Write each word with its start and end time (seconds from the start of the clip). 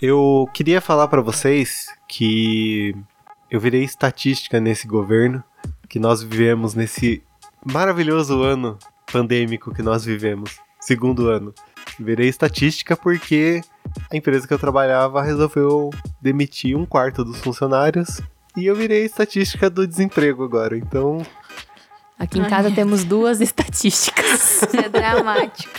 Eu 0.00 0.48
queria 0.52 0.80
falar 0.80 1.08
para 1.08 1.22
vocês 1.22 1.86
que 2.06 2.94
eu 3.50 3.58
virei 3.58 3.82
estatística 3.82 4.60
nesse 4.60 4.86
governo, 4.86 5.42
que 5.88 5.98
nós 5.98 6.22
vivemos 6.22 6.74
nesse 6.74 7.22
maravilhoso 7.64 8.42
ano 8.42 8.78
pandêmico 9.10 9.72
que 9.72 9.82
nós 9.82 10.04
vivemos, 10.04 10.58
segundo 10.80 11.28
ano. 11.28 11.54
Virei 11.98 12.28
estatística 12.28 12.94
porque 12.94 13.62
a 14.10 14.16
empresa 14.16 14.46
que 14.46 14.52
eu 14.52 14.58
trabalhava 14.58 15.22
resolveu 15.22 15.90
demitir 16.20 16.76
um 16.76 16.84
quarto 16.84 17.24
dos 17.24 17.38
funcionários 17.38 18.20
e 18.54 18.66
eu 18.66 18.76
virei 18.76 19.06
estatística 19.06 19.70
do 19.70 19.86
desemprego 19.86 20.44
agora. 20.44 20.76
Então, 20.76 21.24
Aqui 22.18 22.38
em 22.38 22.44
casa 22.48 22.68
Ai. 22.68 22.74
temos 22.74 23.04
duas 23.04 23.40
estatísticas. 23.42 24.62
Isso 24.62 24.76
é 24.76 24.88
dramático. 24.88 25.72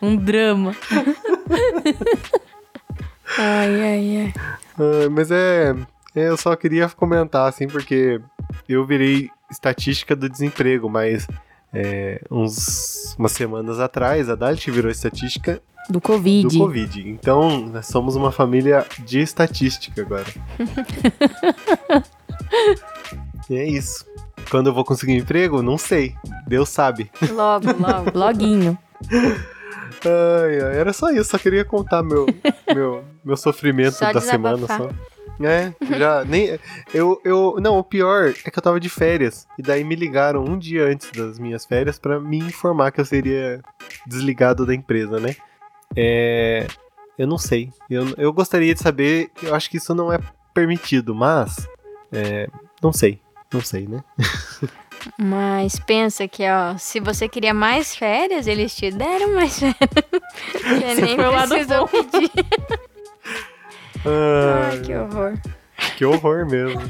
um 0.00 0.16
drama. 0.16 0.76
Ai, 3.38 3.80
ai, 3.82 4.16
ai. 4.18 4.34
ah, 4.78 5.10
mas 5.10 5.30
é, 5.30 5.74
é, 6.14 6.28
eu 6.28 6.36
só 6.36 6.54
queria 6.56 6.88
comentar 6.88 7.48
assim 7.48 7.66
porque 7.68 8.20
eu 8.68 8.84
virei 8.86 9.30
estatística 9.50 10.16
do 10.16 10.28
desemprego, 10.28 10.88
mas 10.88 11.26
é, 11.72 12.22
uns 12.30 13.14
umas 13.18 13.32
semanas 13.32 13.78
atrás 13.80 14.28
a 14.30 14.34
Dalit 14.34 14.70
virou 14.70 14.90
estatística 14.90 15.60
Do 15.88 16.00
Covid. 16.00 16.48
do 16.48 16.58
Covid. 16.64 17.08
Então, 17.08 17.60
nós 17.66 17.86
somos 17.86 18.16
uma 18.16 18.32
família 18.32 18.86
de 19.00 19.20
estatística 19.20 20.00
agora. 20.00 20.24
e 23.50 23.56
é 23.56 23.66
isso. 23.66 24.04
Quando 24.50 24.68
eu 24.68 24.74
vou 24.74 24.84
conseguir 24.84 25.12
um 25.12 25.16
emprego? 25.16 25.62
Não 25.62 25.76
sei. 25.76 26.14
Deus 26.46 26.68
sabe. 26.68 27.10
Logo, 27.30 27.66
logo. 27.78 28.18
Loguinho. 28.18 28.78
Ai, 30.04 30.60
ai, 30.60 30.78
era 30.78 30.92
só 30.92 31.10
isso. 31.10 31.30
Só 31.30 31.38
queria 31.38 31.64
contar 31.64 32.02
meu, 32.02 32.26
meu, 32.74 33.04
meu 33.24 33.36
sofrimento 33.36 33.94
Só 33.94 34.12
da 34.12 34.20
semana 34.20 34.66
só. 34.66 34.90
É, 35.40 35.72
já 35.98 36.24
nem. 36.24 36.58
Eu, 36.94 37.20
eu. 37.24 37.56
Não, 37.60 37.78
o 37.78 37.84
pior 37.84 38.30
é 38.30 38.50
que 38.50 38.58
eu 38.58 38.62
tava 38.62 38.80
de 38.80 38.88
férias. 38.88 39.46
E 39.58 39.62
daí 39.62 39.84
me 39.84 39.94
ligaram 39.94 40.42
um 40.42 40.58
dia 40.58 40.86
antes 40.86 41.10
das 41.10 41.38
minhas 41.38 41.66
férias 41.66 41.98
pra 41.98 42.18
me 42.18 42.38
informar 42.38 42.90
que 42.90 43.00
eu 43.00 43.04
seria 43.04 43.60
desligado 44.06 44.64
da 44.64 44.74
empresa, 44.74 45.20
né? 45.20 45.36
É. 45.94 46.66
Eu 47.18 47.26
não 47.26 47.38
sei. 47.38 47.70
Eu, 47.88 48.14
eu 48.16 48.32
gostaria 48.32 48.74
de 48.74 48.80
saber. 48.80 49.30
Eu 49.42 49.54
acho 49.54 49.70
que 49.70 49.76
isso 49.76 49.94
não 49.94 50.12
é 50.12 50.18
permitido, 50.54 51.14
mas. 51.14 51.68
É. 52.10 52.48
Não 52.82 52.92
sei. 52.92 53.20
Não 53.52 53.60
sei, 53.60 53.86
né? 53.86 54.02
Mas 55.18 55.78
pensa 55.78 56.26
que, 56.28 56.42
ó, 56.48 56.76
se 56.78 57.00
você 57.00 57.28
queria 57.28 57.54
mais 57.54 57.94
férias, 57.94 58.46
eles 58.46 58.74
te 58.74 58.90
deram 58.90 59.34
mais 59.34 59.58
férias. 59.60 60.94
Você 60.94 61.00
nem 61.02 61.16
lado 61.16 61.48
precisou 61.48 61.88
pedir. 61.88 62.30
Ai, 64.04 64.70
Ai, 64.70 64.80
que 64.82 64.94
horror. 64.94 65.38
que 65.96 66.04
horror 66.04 66.46
mesmo. 66.46 66.80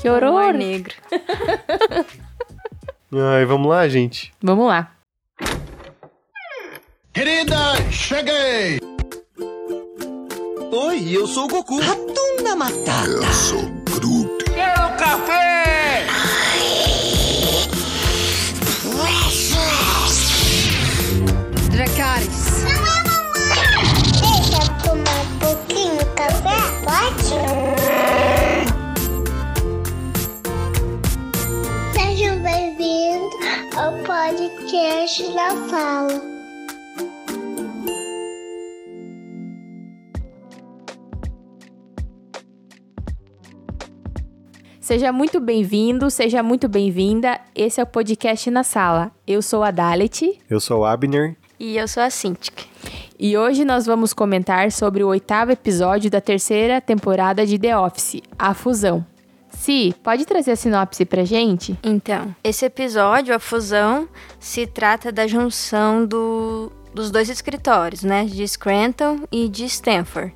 Que 0.00 0.08
Humor 0.08 0.22
horror. 0.24 0.52
negro. 0.54 0.94
Ai, 3.34 3.44
vamos 3.46 3.68
lá, 3.68 3.88
gente. 3.88 4.32
Vamos 4.42 4.66
lá. 4.68 4.90
Querida, 7.12 7.56
cheguei! 7.90 8.78
Oi, 10.70 11.08
eu 11.16 11.26
sou 11.26 11.44
o 11.46 11.48
Goku. 11.48 11.80
Ratunda 11.80 12.54
Matata. 12.54 13.08
Eu 13.08 13.32
sou 13.32 13.62
Groot. 13.90 14.44
Quero 14.44 14.96
café! 14.98 15.67
Podcast 34.28 35.22
da 35.32 35.48
Fala. 35.70 36.20
Seja 44.80 45.12
muito 45.12 45.40
bem-vindo, 45.40 46.10
seja 46.10 46.42
muito 46.42 46.68
bem-vinda. 46.68 47.40
Esse 47.54 47.80
é 47.80 47.82
o 47.82 47.86
podcast 47.86 48.50
na 48.50 48.62
sala. 48.62 49.10
Eu 49.26 49.40
sou 49.42 49.62
a 49.62 49.70
Dalet 49.70 50.38
Eu 50.48 50.60
sou 50.60 50.80
o 50.80 50.84
Abner. 50.84 51.36
E 51.58 51.76
eu 51.76 51.88
sou 51.88 52.02
a 52.02 52.10
Cintiq. 52.10 52.66
e 53.18 53.36
hoje 53.36 53.64
nós 53.64 53.84
vamos 53.86 54.12
comentar 54.12 54.70
sobre 54.70 55.02
o 55.02 55.08
oitavo 55.08 55.52
episódio 55.52 56.10
da 56.10 56.20
terceira 56.20 56.80
temporada 56.80 57.46
de 57.46 57.58
The 57.58 57.76
Office, 57.76 58.20
A 58.38 58.54
Fusão. 58.54 59.04
Si, 59.58 59.94
pode 60.02 60.24
trazer 60.24 60.52
a 60.52 60.56
sinopse 60.56 61.04
pra 61.04 61.24
gente? 61.24 61.76
Então, 61.82 62.34
esse 62.44 62.64
episódio, 62.64 63.34
a 63.34 63.38
fusão, 63.38 64.08
se 64.38 64.66
trata 64.66 65.10
da 65.10 65.26
junção 65.26 66.06
do- 66.06 66.70
dos 66.94 67.10
dois 67.10 67.28
escritórios, 67.28 68.02
né? 68.02 68.24
De 68.24 68.46
Scranton 68.46 69.20
e 69.32 69.48
de 69.48 69.64
Stanford. 69.66 70.32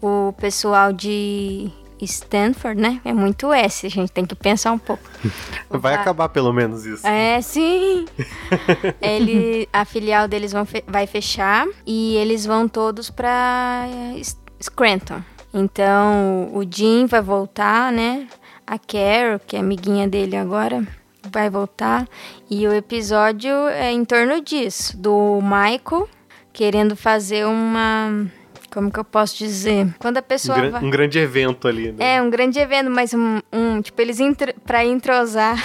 O 0.00 0.32
pessoal 0.40 0.92
de 0.92 1.70
Stanford, 2.00 2.80
né? 2.80 3.00
É 3.04 3.12
muito 3.12 3.52
S, 3.52 3.86
a 3.86 3.90
gente 3.90 4.10
tem 4.10 4.24
que 4.24 4.34
pensar 4.34 4.72
um 4.72 4.78
pouco. 4.78 5.02
Vai 5.70 5.94
Va- 5.94 6.00
acabar 6.00 6.28
pelo 6.30 6.52
menos 6.52 6.84
isso. 6.86 7.06
É, 7.06 7.40
sim. 7.42 8.06
Ele, 9.00 9.68
a 9.72 9.84
filial 9.84 10.26
deles 10.26 10.50
vão 10.52 10.64
fe- 10.64 10.82
vai 10.88 11.06
fechar 11.06 11.66
e 11.86 12.16
eles 12.16 12.44
vão 12.46 12.66
todos 12.66 13.10
para 13.10 13.86
Scranton. 14.60 15.22
Então, 15.54 16.50
o 16.54 16.64
Jim 16.68 17.04
vai 17.06 17.20
voltar, 17.20 17.92
né? 17.92 18.26
A 18.72 18.78
Carol, 18.78 19.38
que 19.38 19.54
é 19.56 19.60
amiguinha 19.60 20.08
dele 20.08 20.34
agora, 20.36 20.86
vai 21.30 21.50
voltar. 21.50 22.08
E 22.48 22.66
o 22.66 22.72
episódio 22.72 23.50
é 23.68 23.92
em 23.92 24.04
torno 24.04 24.40
disso, 24.40 24.96
do 24.96 25.40
Michael 25.42 26.08
querendo 26.52 26.96
fazer 26.96 27.44
uma 27.46 28.26
como 28.72 28.90
que 28.90 28.98
eu 28.98 29.04
posso 29.04 29.36
dizer? 29.36 29.94
Quando 29.98 30.16
a 30.16 30.20
Um, 30.20 30.22
pessoa 30.22 30.56
gran- 30.58 30.70
vai 30.70 30.82
um 30.82 30.88
grande 30.90 31.18
evento 31.18 31.68
ali, 31.68 31.92
né? 31.92 32.14
é, 32.16 32.22
um 32.22 32.30
grande 32.30 32.58
evento, 32.58 32.90
mas 32.90 33.12
um, 33.12 33.40
um 33.52 33.82
tipo, 33.82 34.00
eles 34.00 34.18
intro, 34.18 34.54
pra 34.64 34.82
entrosar 34.82 35.56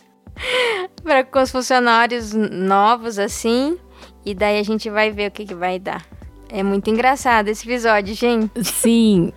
pra, 1.04 1.24
com 1.24 1.40
os 1.42 1.50
funcionários 1.50 2.32
novos, 2.32 3.18
assim, 3.18 3.76
e 4.24 4.34
daí 4.34 4.58
a 4.58 4.62
gente 4.62 4.88
vai 4.88 5.10
ver 5.10 5.28
o 5.28 5.30
que, 5.30 5.44
que 5.44 5.54
vai 5.54 5.78
dar. 5.78 6.04
É 6.48 6.62
muito 6.62 6.88
engraçado 6.88 7.48
esse 7.48 7.68
episódio, 7.68 8.14
gente. 8.14 8.64
Sim. 8.64 9.30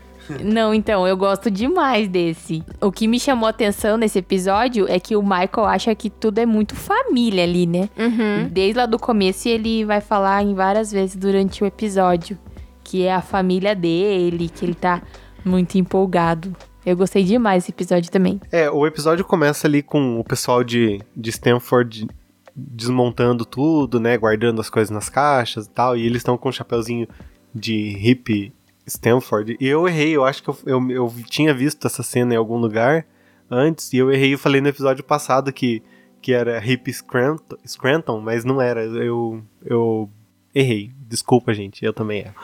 Não, 0.44 0.74
então, 0.74 1.08
eu 1.08 1.18
gosto 1.18 1.50
demais 1.50 2.08
desse. 2.08 2.64
O 2.80 2.92
que 2.92 3.08
me 3.08 3.20
chamou 3.20 3.48
a 3.48 3.50
atenção 3.50 3.98
nesse 3.98 4.20
episódio 4.20 4.86
é 4.90 5.00
que 5.00 5.16
o 5.16 5.22
Michael 5.22 5.66
acha 5.66 5.94
que 5.96 6.10
tudo 6.10 6.40
é 6.40 6.46
muito 6.46 6.76
família 6.76 7.44
ali, 7.44 7.66
né? 7.66 7.90
Uhum. 7.98 8.48
Desde 8.50 8.78
lá 8.78 8.86
do 8.86 9.00
começo 9.00 9.48
ele 9.48 9.86
vai 9.86 10.02
falar 10.02 10.44
em 10.44 10.54
várias 10.54 10.92
vezes 10.92 11.16
durante 11.16 11.64
o 11.64 11.68
episódio 11.68 12.38
que 12.84 13.04
é 13.04 13.14
a 13.14 13.22
família 13.22 13.74
dele, 13.74 14.50
que 14.50 14.66
ele 14.66 14.76
tá 14.76 15.02
muito 15.46 15.78
empolgado. 15.78 16.54
Eu 16.86 16.98
gostei 16.98 17.24
demais 17.24 17.64
desse 17.64 17.72
episódio 17.72 18.12
também. 18.12 18.42
É, 18.52 18.70
o 18.70 18.86
episódio 18.86 19.24
começa 19.24 19.66
ali 19.66 19.82
com 19.82 20.20
o 20.20 20.24
pessoal 20.24 20.64
de, 20.64 21.00
de 21.16 21.30
Stanford 21.30 22.08
desmontando 22.54 23.46
tudo, 23.46 24.00
né? 24.00 24.18
Guardando 24.18 24.60
as 24.60 24.70
coisas 24.70 24.90
nas 24.90 25.08
caixas 25.08 25.68
e 25.68 25.70
tal. 25.70 25.96
E 25.96 26.06
eles 26.06 26.18
estão 26.18 26.38
com 26.38 26.50
um 26.50 26.52
chapeuzinho 26.52 27.08
de 27.54 27.96
hippie 27.98 28.52
Stanford. 28.86 29.58
E 29.60 29.68
eu 29.68 29.88
errei, 29.88 30.16
eu 30.16 30.24
acho 30.26 30.44
que 30.44 30.50
eu, 30.50 30.58
eu, 30.66 30.92
eu 30.92 31.14
tinha 31.30 31.54
visto 31.54 31.86
essa 31.86 32.04
cena 32.04 32.34
em 32.34 32.38
algum 32.38 32.58
lugar 32.58 33.06
antes. 33.50 33.92
E 33.94 33.98
eu 33.98 34.12
errei, 34.12 34.34
eu 34.34 34.40
falei 34.40 34.62
no 34.62 34.68
episódio 34.68 35.04
passado 35.04 35.52
que, 35.52 35.84
que 36.22 36.34
era 36.34 36.60
hippie 36.60 36.94
Scranton, 36.94 37.58
Scranton, 37.66 38.20
mas 38.20 38.44
não 38.44 38.62
era. 38.62 38.84
Eu, 38.84 39.44
eu 39.66 40.10
errei. 40.54 40.92
Desculpa, 41.08 41.54
gente, 41.54 41.84
eu 41.84 41.94
também 41.94 42.22
erro. 42.22 42.36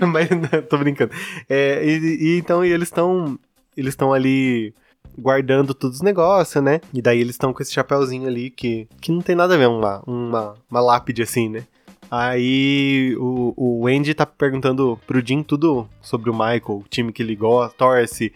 mas 0.12 0.28
tô 0.68 0.78
brincando. 0.78 1.12
É, 1.48 1.84
e, 1.84 1.98
e 2.20 2.38
então 2.38 2.64
e 2.64 2.70
eles 2.70 2.88
estão 2.88 3.38
eles 3.76 3.92
estão 3.92 4.12
ali 4.12 4.74
guardando 5.18 5.74
todos 5.74 5.96
os 5.96 6.02
negócios, 6.02 6.62
né? 6.62 6.80
E 6.92 7.00
daí 7.00 7.20
eles 7.20 7.34
estão 7.34 7.52
com 7.52 7.62
esse 7.62 7.72
chapéuzinho 7.72 8.26
ali 8.26 8.50
que, 8.50 8.88
que 9.00 9.12
não 9.12 9.20
tem 9.20 9.34
nada 9.34 9.54
a 9.54 9.56
ver, 9.56 9.68
uma, 9.68 10.02
uma, 10.06 10.54
uma 10.70 10.80
lápide 10.80 11.22
assim, 11.22 11.48
né? 11.48 11.64
Aí 12.10 13.16
o, 13.18 13.54
o 13.56 13.86
Andy 13.86 14.14
tá 14.14 14.26
perguntando 14.26 14.98
pro 15.06 15.24
Jim 15.24 15.42
tudo 15.42 15.88
sobre 16.00 16.30
o 16.30 16.32
Michael, 16.32 16.62
o 16.68 16.84
time 16.88 17.12
que 17.12 17.22
ele 17.22 17.34
gosta, 17.34 17.76
torce, 17.76 18.32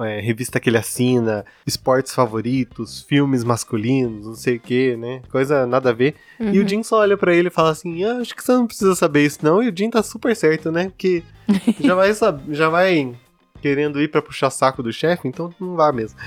é, 0.00 0.20
revista 0.20 0.58
que 0.58 0.68
ele 0.68 0.78
assina, 0.78 1.44
esportes 1.66 2.14
favoritos, 2.14 3.02
filmes 3.02 3.44
masculinos, 3.44 4.26
não 4.26 4.34
sei 4.34 4.56
o 4.56 4.60
que, 4.60 4.96
né? 4.96 5.22
Coisa 5.30 5.66
nada 5.66 5.90
a 5.90 5.92
ver. 5.92 6.14
E 6.40 6.58
o 6.58 6.68
Jim 6.68 6.82
só 6.82 6.98
olha 7.00 7.16
pra 7.16 7.34
ele 7.34 7.48
e 7.48 7.50
fala 7.50 7.70
assim: 7.70 8.04
ah, 8.04 8.18
acho 8.18 8.34
que 8.34 8.42
você 8.42 8.52
não 8.52 8.66
precisa 8.66 8.94
saber 8.94 9.24
isso, 9.24 9.38
não. 9.42 9.62
E 9.62 9.68
o 9.68 9.76
Jim 9.76 9.90
tá 9.90 10.02
super 10.02 10.34
certo, 10.34 10.72
né? 10.72 10.84
Porque 10.84 11.22
já 11.80 11.94
vai, 11.94 12.12
já 12.50 12.68
vai 12.68 13.14
querendo 13.64 13.98
ir 13.98 14.08
pra 14.08 14.20
puxar 14.20 14.50
saco 14.50 14.82
do 14.82 14.92
chefe, 14.92 15.26
então 15.26 15.50
não 15.58 15.74
vá 15.74 15.90
mesmo. 15.90 16.18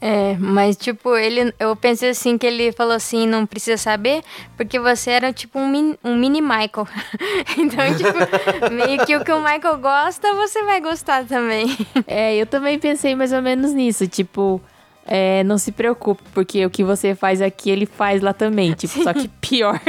É, 0.00 0.36
mas 0.40 0.76
tipo, 0.76 1.14
ele, 1.14 1.54
eu 1.56 1.76
pensei 1.76 2.10
assim 2.10 2.36
que 2.36 2.44
ele 2.44 2.72
falou 2.72 2.94
assim, 2.94 3.28
não 3.28 3.46
precisa 3.46 3.76
saber, 3.76 4.24
porque 4.56 4.80
você 4.80 5.12
era 5.12 5.32
tipo 5.32 5.56
um 5.56 5.68
mini, 5.68 5.96
um 6.02 6.16
mini 6.16 6.40
Michael. 6.40 6.88
então, 7.56 7.94
tipo, 7.96 8.74
meio 8.74 9.06
que 9.06 9.16
o 9.16 9.24
que 9.24 9.30
o 9.30 9.38
Michael 9.38 9.78
gosta, 9.78 10.34
você 10.34 10.64
vai 10.64 10.80
gostar 10.80 11.24
também. 11.26 11.78
É, 12.08 12.34
eu 12.34 12.44
também 12.44 12.76
pensei 12.76 13.14
mais 13.14 13.32
ou 13.32 13.40
menos 13.40 13.72
nisso, 13.72 14.08
tipo, 14.08 14.60
é, 15.06 15.44
não 15.44 15.58
se 15.58 15.70
preocupe, 15.70 16.24
porque 16.34 16.66
o 16.66 16.70
que 16.70 16.82
você 16.82 17.14
faz 17.14 17.40
aqui, 17.40 17.70
ele 17.70 17.86
faz 17.86 18.20
lá 18.20 18.32
também, 18.32 18.72
tipo, 18.72 19.00
só 19.00 19.12
que 19.14 19.28
pior. 19.40 19.80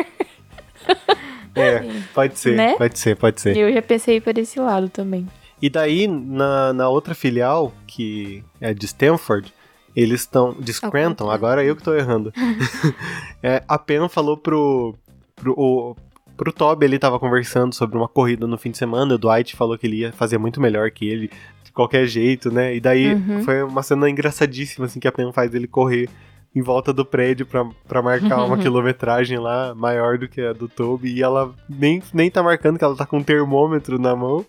É, 1.56 1.82
pode 2.14 2.38
ser, 2.38 2.56
Né? 2.56 2.76
pode 2.78 3.00
ser, 3.00 3.16
pode 3.16 3.42
ser. 3.42 3.58
Eu 3.58 3.74
já 3.74 3.82
pensei 3.82 4.22
por 4.22 4.38
esse 4.38 4.60
lado 4.60 4.88
também. 4.88 5.28
E 5.62 5.70
daí, 5.70 6.08
na, 6.08 6.74
na 6.74 6.90
outra 6.90 7.16
filial, 7.16 7.72
que 7.88 8.44
é 8.60 8.74
de 8.74 8.86
Stanford, 8.86 9.54
eles 9.96 10.22
estão. 10.22 10.54
De 10.60 10.72
Scranton, 10.74 11.24
contrário. 11.26 11.32
agora 11.34 11.64
eu 11.64 11.76
que 11.76 11.84
tô 11.84 11.94
errando. 11.94 12.32
é, 13.42 13.64
a 13.68 13.78
Pen 13.78 14.08
falou 14.10 14.38
pro. 14.38 14.96
pro, 15.36 15.54
o, 15.58 15.96
pro 16.36 16.52
Toby, 16.52 16.86
ele 16.86 17.00
tava 17.00 17.18
conversando 17.20 17.74
sobre 17.74 17.98
uma 17.98 18.08
corrida 18.08 18.46
no 18.46 18.58
fim 18.58 18.72
de 18.72 18.78
semana. 18.78 19.16
O 19.16 19.18
Dwight 19.18 19.56
falou 19.56 19.78
que 19.78 19.88
ele 19.88 19.98
ia 20.02 20.12
fazer 20.12 20.38
muito 20.38 20.60
melhor 20.60 20.92
que 20.92 21.08
ele, 21.08 21.30
de 21.64 21.72
qualquer 21.72 22.06
jeito, 22.06 22.52
né? 22.52 22.76
E 22.76 22.82
daí 22.82 23.14
Uhum. 23.16 23.44
foi 23.44 23.64
uma 23.64 23.82
cena 23.82 24.10
engraçadíssima, 24.10 24.86
assim, 24.88 25.00
que 25.00 25.08
a 25.08 25.12
Pen 25.12 25.32
faz 25.32 25.54
ele 25.56 25.68
correr 25.68 26.10
em 26.54 26.62
volta 26.62 26.92
do 26.94 27.06
prédio 27.06 27.46
pra, 27.46 27.66
pra 27.88 28.02
marcar 28.02 28.44
uma 28.46 28.58
quilometragem 28.58 29.38
lá 29.38 29.74
maior 29.76 30.18
do 30.18 30.28
que 30.28 30.42
a 30.42 30.52
do 30.54 30.68
Toby. 30.68 31.14
E 31.14 31.24
ela 31.24 31.54
nem, 31.70 32.02
nem 32.14 32.30
tá 32.30 32.44
marcando, 32.44 32.78
que 32.78 32.84
ela 32.84 32.96
tá 32.96 33.06
com 33.06 33.18
um 33.20 33.24
termômetro 33.24 33.98
na 33.98 34.16
mão. 34.16 34.46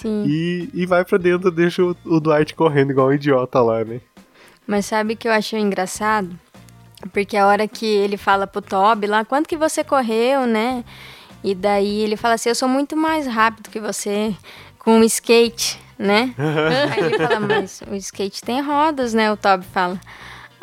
Sim. 0.00 0.24
E, 0.26 0.70
e 0.72 0.86
vai 0.86 1.04
pra 1.04 1.18
dentro, 1.18 1.50
deixa 1.50 1.82
o, 1.82 1.96
o 2.04 2.20
Dwight 2.20 2.54
correndo 2.54 2.92
igual 2.92 3.08
um 3.08 3.12
idiota 3.12 3.60
lá, 3.60 3.84
né? 3.84 4.00
Mas 4.64 4.86
sabe 4.86 5.14
o 5.14 5.16
que 5.16 5.26
eu 5.26 5.32
achei 5.32 5.58
engraçado? 5.58 6.38
Porque 7.12 7.36
a 7.36 7.46
hora 7.46 7.66
que 7.66 7.84
ele 7.84 8.16
fala 8.16 8.46
pro 8.46 8.62
Toby 8.62 9.08
lá, 9.08 9.24
quanto 9.24 9.48
que 9.48 9.56
você 9.56 9.82
correu, 9.82 10.46
né? 10.46 10.84
E 11.42 11.54
daí 11.54 12.00
ele 12.00 12.16
fala 12.16 12.34
assim, 12.34 12.48
eu 12.48 12.54
sou 12.54 12.68
muito 12.68 12.96
mais 12.96 13.26
rápido 13.26 13.70
que 13.70 13.80
você 13.80 14.34
com 14.78 15.00
o 15.00 15.04
skate, 15.04 15.80
né? 15.98 16.34
Aí 16.90 17.04
ele 17.04 17.18
fala, 17.18 17.40
mas 17.40 17.82
o 17.90 17.94
skate 17.94 18.42
tem 18.42 18.60
rodas, 18.60 19.14
né? 19.14 19.32
O 19.32 19.36
Toby 19.36 19.64
fala. 19.72 20.00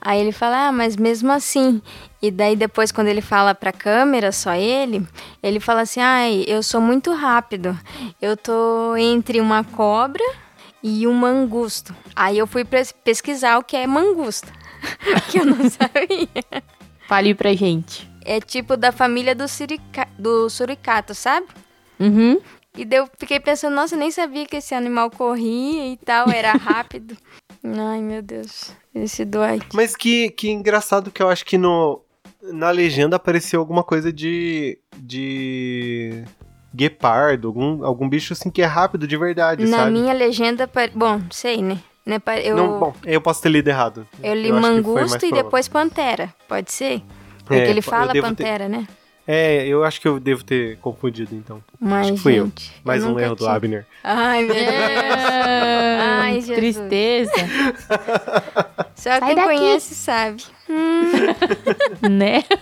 Aí 0.01 0.19
ele 0.19 0.31
fala, 0.31 0.67
ah, 0.67 0.71
mas 0.71 0.95
mesmo 0.95 1.31
assim. 1.31 1.81
E 2.25 2.31
daí 2.31 2.55
depois, 2.55 2.91
quando 2.91 3.07
ele 3.07 3.21
fala 3.21 3.53
pra 3.53 3.71
câmera, 3.71 4.31
só 4.31 4.55
ele, 4.55 5.07
ele 5.43 5.59
fala 5.59 5.81
assim, 5.81 5.99
ai, 5.99 6.43
eu 6.47 6.63
sou 6.63 6.81
muito 6.81 7.13
rápido. 7.13 7.77
Eu 8.19 8.35
tô 8.35 8.95
entre 8.97 9.39
uma 9.39 9.63
cobra 9.63 10.23
e 10.81 11.05
um 11.05 11.13
mangusto. 11.13 11.95
Aí 12.15 12.35
eu 12.39 12.47
fui 12.47 12.65
pesquisar 13.03 13.59
o 13.59 13.63
que 13.63 13.77
é 13.77 13.85
mangusto, 13.85 14.51
que 15.29 15.37
eu 15.37 15.45
não 15.45 15.57
sabia. 15.69 16.63
Fale 17.07 17.35
pra 17.35 17.53
gente. 17.53 18.09
É 18.25 18.41
tipo 18.41 18.75
da 18.75 18.91
família 18.91 19.35
do, 19.35 19.47
surica, 19.47 20.07
do 20.17 20.49
suricato, 20.49 21.13
sabe? 21.13 21.45
Uhum. 21.99 22.41
E 22.75 22.83
daí 22.85 23.01
eu 23.01 23.09
fiquei 23.19 23.39
pensando, 23.39 23.75
nossa, 23.75 23.93
eu 23.93 23.99
nem 23.99 24.09
sabia 24.09 24.47
que 24.47 24.55
esse 24.55 24.73
animal 24.73 25.11
corria 25.11 25.93
e 25.93 25.97
tal, 25.97 26.27
era 26.31 26.53
rápido. 26.57 27.15
Ai, 27.63 28.01
meu 28.01 28.23
Deus. 28.23 28.73
Esse 28.95 29.25
Dwight. 29.25 29.67
Mas 29.75 29.95
que, 29.95 30.31
que 30.31 30.49
engraçado 30.49 31.11
que 31.11 31.21
eu 31.21 31.29
acho 31.29 31.45
que 31.45 31.55
no, 31.55 32.01
na 32.53 32.69
legenda 32.71 33.15
apareceu 33.15 33.59
alguma 33.59 33.83
coisa 33.83 34.11
de. 34.11 34.77
de. 34.97 36.23
guepardo, 36.73 37.47
algum, 37.47 37.83
algum 37.85 38.07
bicho 38.09 38.33
assim 38.33 38.49
que 38.49 38.61
é 38.61 38.65
rápido 38.65 39.07
de 39.07 39.15
verdade, 39.17 39.65
Na 39.65 39.77
sabe? 39.77 39.91
minha 39.91 40.13
legenda, 40.13 40.69
bom, 40.93 41.21
sei, 41.31 41.61
né? 41.61 41.79
Né, 42.05 42.21
Eu, 42.43 42.55
Não, 42.55 42.79
bom, 42.79 42.93
eu 43.03 43.19
posso 43.19 43.41
ter 43.41 43.49
lido 43.49 43.67
errado. 43.67 44.05
eu 44.21 44.33
li 44.35 44.51
mais 44.51 44.63
mangusto 44.63 45.25
e 45.25 45.31
depois 45.31 45.67
pantera, 45.67 46.31
pode 46.47 46.71
ser? 46.71 47.01
Porque 47.43 47.61
É, 47.63 47.69
ele 47.69 47.79
eu 47.79 47.83
fala 47.83 48.13
devo 48.13 48.27
ter- 48.27 48.43
pantera, 48.43 48.69
né? 48.69 48.87
É, 49.27 49.65
eu 49.67 49.83
acho 49.83 49.99
que 49.99 50.07
eu 50.07 50.19
devo 50.19 50.43
ter 50.43 50.77
confundido 50.77 51.33
então. 51.35 51.63
Mas, 51.79 52.01
acho 52.07 52.13
que 52.13 52.19
fui 52.19 52.33
gente, 52.33 52.69
eu. 52.75 52.81
Mais 52.83 53.03
um 53.03 53.09
nunca 53.09 53.23
erro 53.23 53.35
do 53.35 53.39
tinha- 53.43 53.51
Abner. 53.55 53.85
Ai, 54.03 54.43
meu 54.43 54.53
Deus. 54.53 54.65
Ai, 56.21 56.33
Jesus. 56.41 56.55
Tristeza, 56.57 57.31
Só 58.95 59.09
Sai 59.09 59.19
quem 59.21 59.35
daqui. 59.35 59.47
conhece 59.47 59.95
sabe. 59.95 60.43
né? 62.09 62.43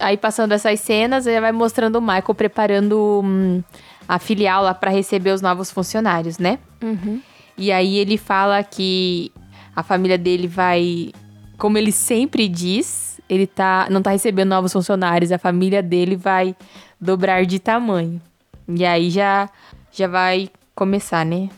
Aí 0.00 0.16
passando 0.16 0.52
essas 0.52 0.80
cenas, 0.80 1.26
ele 1.26 1.40
vai 1.40 1.52
mostrando 1.52 1.96
o 1.96 2.00
Michael 2.00 2.34
preparando 2.34 3.20
hum, 3.24 3.62
a 4.08 4.18
filial 4.18 4.62
lá 4.62 4.74
pra 4.74 4.90
receber 4.90 5.30
os 5.32 5.40
novos 5.40 5.70
funcionários, 5.70 6.38
né? 6.38 6.58
Uhum. 6.82 7.20
E 7.56 7.72
aí 7.72 7.96
ele 7.98 8.16
fala 8.16 8.62
que 8.62 9.32
a 9.74 9.82
família 9.82 10.16
dele 10.16 10.46
vai, 10.46 11.10
como 11.56 11.76
ele 11.76 11.90
sempre 11.90 12.46
diz, 12.48 13.07
ele 13.28 13.46
tá, 13.46 13.86
não 13.90 14.00
tá 14.02 14.10
recebendo 14.10 14.48
novos 14.50 14.72
funcionários, 14.72 15.30
a 15.32 15.38
família 15.38 15.82
dele 15.82 16.16
vai 16.16 16.54
dobrar 17.00 17.44
de 17.46 17.58
tamanho. 17.58 18.20
E 18.68 18.84
aí 18.84 19.10
já 19.10 19.48
já 19.92 20.06
vai 20.06 20.48
começar, 20.74 21.24
né? 21.24 21.48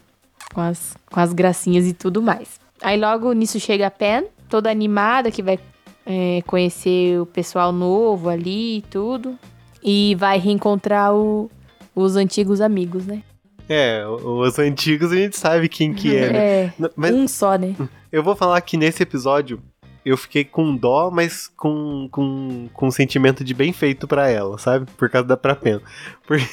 Com 0.54 0.60
as, 0.60 0.96
com 1.10 1.20
as 1.20 1.32
gracinhas 1.32 1.86
e 1.86 1.92
tudo 1.92 2.22
mais. 2.22 2.58
Aí 2.82 2.98
logo 2.98 3.32
nisso 3.32 3.60
chega 3.60 3.86
a 3.86 3.90
Pen, 3.90 4.24
toda 4.48 4.70
animada, 4.70 5.30
que 5.30 5.42
vai 5.42 5.58
é, 6.06 6.42
conhecer 6.46 7.20
o 7.20 7.26
pessoal 7.26 7.70
novo 7.72 8.28
ali 8.28 8.78
e 8.78 8.82
tudo. 8.82 9.38
E 9.82 10.14
vai 10.16 10.38
reencontrar 10.38 11.14
o- 11.14 11.50
os 11.94 12.16
antigos 12.16 12.60
amigos, 12.60 13.06
né? 13.06 13.22
É, 13.68 14.04
os 14.06 14.58
antigos 14.58 15.12
a 15.12 15.16
gente 15.16 15.36
sabe 15.38 15.68
quem 15.68 15.92
que 15.94 16.14
é, 16.16 16.32
né? 16.32 16.38
É, 16.86 16.90
Mas 16.96 17.14
um 17.14 17.28
só, 17.28 17.56
né? 17.56 17.74
eu 18.10 18.22
vou 18.22 18.34
falar 18.34 18.60
que 18.62 18.76
nesse 18.76 19.02
episódio 19.02 19.60
eu 20.04 20.16
fiquei 20.16 20.44
com 20.44 20.76
dó, 20.76 21.10
mas 21.10 21.48
com, 21.48 22.08
com, 22.10 22.68
com 22.72 22.86
um 22.86 22.90
sentimento 22.90 23.44
de 23.44 23.54
bem 23.54 23.72
feito 23.72 24.06
pra 24.08 24.28
ela, 24.28 24.58
sabe? 24.58 24.86
Por 24.96 25.10
causa 25.10 25.28
da 25.28 25.36
Prapen. 25.36 25.80
Porque... 26.26 26.46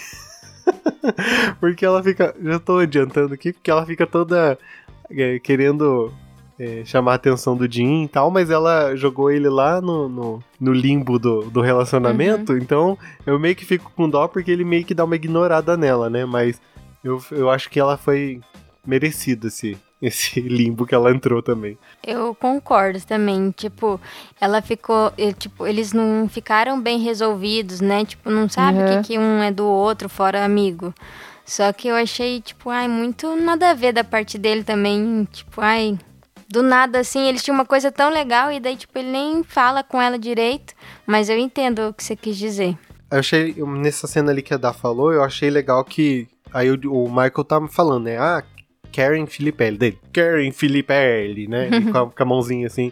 porque 1.62 1.86
ela 1.86 2.04
fica. 2.04 2.36
Já 2.42 2.60
tô 2.60 2.80
adiantando 2.80 3.34
aqui, 3.34 3.54
porque 3.54 3.72
ela 3.72 3.86
fica 3.86 4.06
toda 4.06 4.58
é, 5.10 5.40
querendo 5.40 6.12
é, 6.60 6.84
chamar 6.86 7.14
a 7.14 7.16
atenção 7.16 7.56
do 7.56 7.72
Jim 7.72 8.04
e 8.04 8.08
tal, 8.08 8.32
mas 8.32 8.50
ela 8.50 8.96
jogou 8.96 9.32
ele 9.32 9.50
lá 9.50 9.80
no, 9.80 10.10
no, 10.10 10.44
no 10.60 10.74
limbo 10.74 11.20
do, 11.20 11.50
do 11.50 11.62
relacionamento, 11.62 12.58
então 12.58 12.98
eu 13.26 13.40
meio 13.40 13.56
que 13.56 13.66
fico 13.66 13.92
com 13.96 14.10
dó 14.10 14.28
porque 14.28 14.52
ele 14.52 14.64
meio 14.64 14.84
que 14.84 14.94
dá 14.94 15.06
uma 15.06 15.16
ignorada 15.16 15.78
nela, 15.78 16.10
né? 16.10 16.26
Mas 16.26 16.60
eu, 17.04 17.22
eu 17.32 17.50
acho 17.50 17.70
que 17.70 17.80
ela 17.80 17.98
foi 17.98 18.42
merecida 18.86 19.48
esse, 19.48 19.78
esse 20.02 20.40
limbo 20.42 20.86
que 20.86 20.94
ela 20.96 21.12
entrou 21.12 21.42
também. 21.42 21.78
Eu 22.06 22.34
concordo 22.36 23.00
também, 23.06 23.52
tipo, 23.52 24.00
ela 24.40 24.62
ficou, 24.62 25.12
tipo, 25.38 25.66
eles 25.68 25.94
não 25.94 26.28
ficaram 26.30 26.80
bem 26.82 27.00
resolvidos, 27.00 27.82
né? 27.82 28.06
Tipo, 28.06 28.30
não 28.30 28.48
sabe 28.50 28.78
o 28.80 28.82
Uhum. 28.82 29.02
que, 29.02 29.08
que 29.10 29.20
um 29.20 29.42
é 29.44 29.52
do 29.52 29.66
outro, 29.66 30.08
fora 30.10 30.44
amigo. 30.46 30.94
Só 31.46 31.72
que 31.72 31.88
eu 31.88 31.96
achei, 31.96 32.42
tipo, 32.42 32.70
ai, 32.70 32.88
muito 32.88 33.36
nada 33.36 33.70
a 33.72 33.74
ver 33.74 33.94
da 33.94 34.04
parte 34.04 34.38
dele 34.38 34.64
também, 34.64 35.26
tipo, 35.32 35.62
ai, 35.62 35.98
do 36.50 36.62
nada 36.62 37.00
assim, 37.00 37.28
eles 37.28 37.42
tinham 37.44 37.56
uma 37.56 37.66
coisa 37.66 37.92
tão 37.92 38.10
legal 38.10 38.52
e 38.52 38.60
daí, 38.60 38.76
tipo, 38.76 38.98
ele 39.00 39.12
nem 39.12 39.44
fala 39.44 39.82
com 39.84 40.02
ela 40.02 40.18
direito, 40.20 40.74
mas 41.06 41.30
eu 41.30 41.38
entendo 41.38 41.88
o 41.90 41.94
que 41.94 42.04
você 42.04 42.16
quis 42.16 42.38
dizer. 42.38 42.78
Eu 43.10 43.20
achei, 43.20 43.54
nessa 43.66 44.08
cena 44.08 44.32
ali 44.32 44.42
que 44.42 44.54
a 44.54 44.58
Dá 44.58 44.74
falou, 44.74 45.14
eu 45.14 45.24
achei 45.24 45.50
legal 45.50 45.84
que. 45.86 46.28
Aí 46.54 46.70
o, 46.70 46.78
o 46.92 47.08
Michael 47.10 47.44
tá 47.46 47.66
falando, 47.70 48.04
né? 48.06 48.18
Ah, 48.18 48.44
Karen 48.94 49.26
Filipelli, 49.26 49.78
dele. 49.78 50.00
Karen 50.14 50.52
Filipelli, 50.52 51.48
né? 51.48 51.70
Com, 51.92 51.98
a, 51.98 52.10
com 52.12 52.24
a 52.24 52.26
mãozinha 52.26 52.68
assim. 52.68 52.92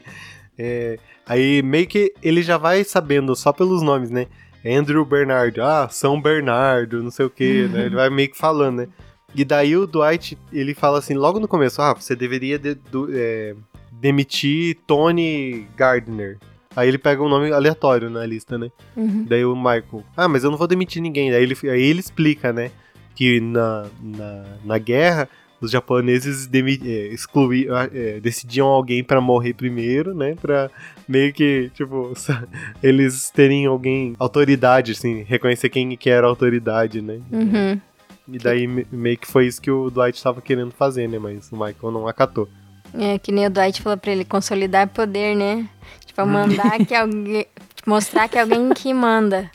É, 0.58 0.98
aí 1.26 1.62
meio 1.62 1.88
que 1.88 2.14
ele 2.22 2.42
já 2.42 2.58
vai 2.58 2.84
sabendo 2.84 3.36
só 3.36 3.52
pelos 3.52 3.82
nomes, 3.82 4.10
né? 4.10 4.28
Andrew 4.66 5.06
Bernardo, 5.06 5.62
ah, 5.62 5.88
São 5.90 6.20
Bernardo, 6.20 7.04
não 7.04 7.12
sei 7.12 7.26
o 7.26 7.30
que, 7.30 7.68
né? 7.68 7.86
Ele 7.86 7.96
vai 7.96 8.10
meio 8.10 8.30
que 8.30 8.38
falando, 8.38 8.78
né? 8.78 8.88
E 9.36 9.44
daí 9.46 9.76
o 9.76 9.86
Dwight, 9.86 10.38
ele 10.52 10.74
fala 10.74 10.98
assim, 11.00 11.14
logo 11.14 11.40
no 11.40 11.48
começo, 11.48 11.82
ah, 11.82 11.94
você 11.94 12.16
deveria 12.16 12.58
de- 12.58 12.74
do- 12.74 13.10
é, 13.14 13.54
demitir 13.92 14.78
Tony 14.88 15.68
Gardner. 15.76 16.38
Aí 16.76 16.88
ele 16.88 16.98
pega 16.98 17.22
um 17.24 17.30
nome 17.30 17.52
aleatório 17.52 18.10
na 18.10 18.26
lista, 18.26 18.58
né? 18.58 18.70
Uhum. 18.98 19.26
Daí 19.28 19.46
o 19.46 19.56
Michael, 19.56 20.04
ah, 20.18 20.28
mas 20.28 20.44
eu 20.44 20.52
não 20.52 20.58
vou 20.58 20.68
demitir 20.68 21.02
ninguém. 21.02 21.32
Daí 21.32 21.44
ele, 21.44 21.56
aí 21.64 21.82
ele 21.84 22.00
explica, 22.00 22.52
né? 22.52 22.72
Que 23.16 23.40
na, 23.40 23.86
na, 24.02 24.44
na 24.64 24.78
guerra, 24.78 25.30
os 25.62 25.72
japoneses 25.72 26.48
demi, 26.48 26.80
é, 26.84 27.08
exclui, 27.08 27.68
é, 27.94 28.20
decidiam 28.20 28.68
alguém 28.68 29.04
pra 29.04 29.20
morrer 29.22 29.54
primeiro, 29.54 30.14
né? 30.14 30.36
Pra 30.42 30.70
meio 31.08 31.34
que, 31.34 31.72
tipo, 31.74 32.14
eles 32.84 33.30
terem 33.32 33.66
alguém, 33.66 34.14
autoridade, 34.20 34.92
assim, 34.92 35.24
reconhecer 35.24 35.70
quem 35.70 35.96
que 35.96 36.10
era 36.10 36.28
autoridade, 36.28 37.02
né? 37.02 37.20
Uhum. 37.32 37.80
E 38.28 38.38
daí 38.40 38.68
me- 38.68 38.88
meio 38.92 39.18
que 39.18 39.28
foi 39.28 39.46
isso 39.48 39.62
que 39.62 39.70
o 39.72 39.90
Dwight 39.90 40.22
tava 40.22 40.42
querendo 40.42 40.72
fazer, 40.72 41.08
né? 41.08 41.20
Mas 41.20 41.52
o 41.52 41.56
Michael 41.56 41.92
não 41.92 42.08
acatou. 42.08 42.50
É, 42.94 43.20
que 43.20 43.32
nem 43.32 43.46
o 43.46 43.50
Dwight 43.50 43.82
falou 43.82 43.98
pra 43.98 44.12
ele, 44.12 44.26
consolidar 44.26 44.88
poder, 44.88 45.36
né? 45.36 45.68
Tipo, 46.06 46.26
mandar 46.26 46.78
que 46.86 46.96
alguém. 46.96 47.46
Mostrar 47.86 48.28
que 48.28 48.38
é 48.38 48.42
alguém 48.42 48.68
que 48.74 48.92
manda. 48.94 49.50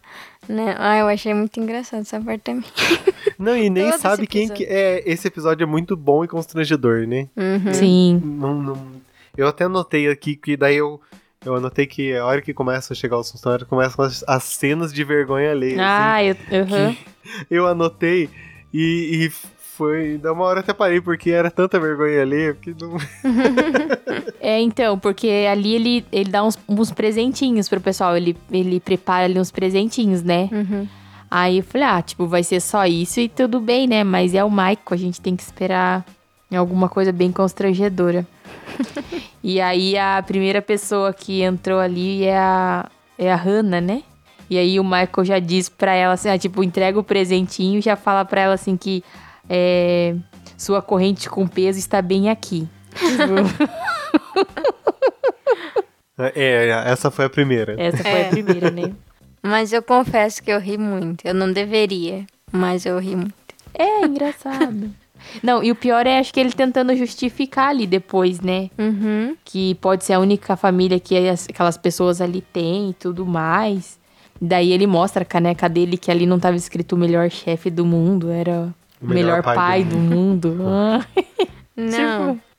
Né? 0.51 0.75
Ah, 0.79 0.99
eu 0.99 1.07
achei 1.07 1.33
muito 1.33 1.61
engraçado 1.61 2.01
essa 2.01 2.21
parte 2.21 2.41
também. 2.43 2.65
Não, 3.39 3.57
e 3.57 3.71
nem 3.71 3.91
Todo 3.91 4.01
sabe 4.01 4.27
quem 4.27 4.49
que 4.49 4.65
é. 4.65 5.03
Esse 5.07 5.29
episódio 5.29 5.63
é 5.63 5.67
muito 5.67 5.97
bom 5.97 6.25
e 6.25 6.29
constrangedor, 6.29 7.07
né? 7.07 7.29
Uhum. 7.37 7.73
Sim. 7.73 8.21
Não, 8.25 8.55
não- 8.61 8.93
Eu 9.37 9.47
até 9.47 9.65
anotei 9.65 10.09
aqui 10.09 10.35
que 10.37 10.57
daí 10.57 10.77
eu. 10.77 11.01
Eu 11.45 11.55
anotei 11.55 11.87
que 11.87 12.15
a 12.15 12.27
hora 12.27 12.43
que 12.43 12.53
começa 12.53 12.93
a 12.93 12.97
chegar 12.97 13.17
os 13.19 13.31
funcionários, 13.31 13.67
começam 13.69 14.05
as, 14.05 14.23
as 14.29 14.43
cenas 14.45 14.93
de 14.93 15.03
vergonha 15.05 15.53
alheia. 15.53 15.75
assim. 15.75 15.81
Ah, 15.81 16.25
eu. 16.25 16.37
aham. 16.63 16.97
eu 17.51 17.67
anotei 17.67 18.29
e, 18.75 19.27
e 19.27 19.33
foi. 19.81 20.19
Da 20.19 20.31
uma 20.35 20.45
hora 20.45 20.61
até 20.61 20.75
parei, 20.75 21.01
porque 21.01 21.31
era 21.31 21.51
tanta 21.51 21.81
vergonha 21.81 22.21
alheia, 22.21 22.55
porque 22.55 22.75
não. 22.79 22.99
É, 24.39 24.61
então, 24.61 24.99
porque 24.99 25.47
ali 25.51 25.75
ele, 25.75 26.05
ele 26.11 26.31
dá 26.31 26.43
uns, 26.43 26.59
uns 26.69 26.91
presentinhos 26.91 27.69
pro 27.69 27.81
pessoal. 27.81 28.17
Ele, 28.17 28.37
ele 28.51 28.81
prepara 28.81 29.25
ali 29.25 29.39
uns 29.39 29.51
presentinhos, 29.51 30.23
né? 30.23 30.49
Uhum. 30.51 30.87
Aí 31.31 31.59
eu 31.59 31.63
falei, 31.63 31.87
ah, 31.87 32.03
tipo, 32.03 32.27
vai 32.27 32.43
ser 32.43 32.61
só 32.61 32.85
isso 32.85 33.21
e 33.21 33.29
tudo 33.29 33.61
bem, 33.61 33.87
né? 33.87 34.03
Mas 34.03 34.35
é 34.35 34.43
o 34.43 34.51
Michael, 34.51 34.81
a 34.91 34.97
gente 34.97 35.21
tem 35.21 35.37
que 35.37 35.43
esperar 35.43 36.05
alguma 36.53 36.89
coisa 36.89 37.13
bem 37.13 37.31
constrangedora. 37.31 38.27
e 39.45 39.61
aí 39.61 39.97
a 39.97 40.23
primeira 40.27 40.61
pessoa 40.61 41.13
que 41.13 41.43
entrou 41.43 41.79
ali 41.79 42.25
é 42.25 42.37
a, 42.37 42.89
é 43.19 43.33
a 43.33 43.37
Hannah, 43.37 43.81
né? 43.81 44.03
E 44.49 44.59
aí 44.59 44.81
o 44.81 44.85
Michael 44.85 45.25
já 45.25 45.39
diz 45.39 45.69
pra 45.69 45.95
ela 45.95 46.15
assim, 46.15 46.29
ah, 46.29 46.39
tipo, 46.39 46.65
entrega 46.65 46.99
o 46.99 47.05
presentinho 47.05 47.79
e 47.79 47.83
já 47.83 47.95
fala 47.95 48.25
pra 48.25 48.41
ela 48.41 48.55
assim 48.55 48.77
que 48.77 49.05
é, 49.51 50.15
sua 50.57 50.81
corrente 50.81 51.29
com 51.29 51.47
peso 51.49 51.79
está 51.79 52.01
bem 52.01 52.31
aqui. 52.31 52.69
Tipo, 52.95 53.71
É, 56.35 56.69
essa 56.87 57.11
foi 57.11 57.25
a 57.25 57.31
primeira. 57.31 57.75
essa 57.81 57.99
foi 58.03 58.11
É. 58.11 58.27
a 58.27 58.29
primeira, 58.31 58.71
né? 58.71 58.93
Mas 59.43 59.73
eu 59.73 59.83
confesso 59.83 60.43
que 60.43 60.51
eu 60.53 60.61
ri 60.61 60.77
muito. 60.77 61.27
Eu 61.27 61.33
não 61.35 61.51
deveria, 61.51 62.27
mas 62.53 62.85
eu 62.85 62.99
ri 62.99 63.17
muito. 63.17 63.35
É 63.73 64.05
engraçado. 64.05 64.91
Não, 65.43 65.63
e 65.63 65.71
o 65.71 65.75
pior 65.75 66.07
é 66.07 66.19
acho 66.19 66.33
que 66.33 66.41
ele 66.41 66.53
tentando 66.53 66.95
justificar 66.95 67.69
ali 67.71 67.87
depois, 67.87 68.41
né? 68.41 68.69
Uhum. 68.79 69.35
Que 69.45 69.75
pode 69.77 70.05
ser 70.05 70.13
a 70.15 70.19
única 70.21 70.57
família 70.57 71.01
que 71.01 71.17
as- 71.29 71.47
aquelas 71.49 71.77
pessoas 71.79 72.21
ali 72.21 72.43
têm 72.43 72.91
e 72.91 72.95
tudo 72.95 73.25
mais. 73.25 73.99
Daí 74.41 74.73
ele 74.73 74.87
mostra 74.87 75.23
a 75.23 75.27
caneca 75.27 75.69
dele 75.69 75.97
que 75.97 76.11
ali 76.11 76.27
não 76.27 76.39
tava 76.39 76.57
escrito 76.57 76.95
o 76.95 76.99
melhor 76.99 77.31
chefe 77.31 77.71
do 77.71 77.85
mundo, 77.85 78.31
era 78.31 78.69
o 79.01 79.07
melhor, 79.07 79.43
pai, 79.43 79.85
do 79.85 79.97
mundo. 79.97 80.57
Ah, 80.67 81.05
Não. 81.77 82.35
Tipo- 82.35 82.51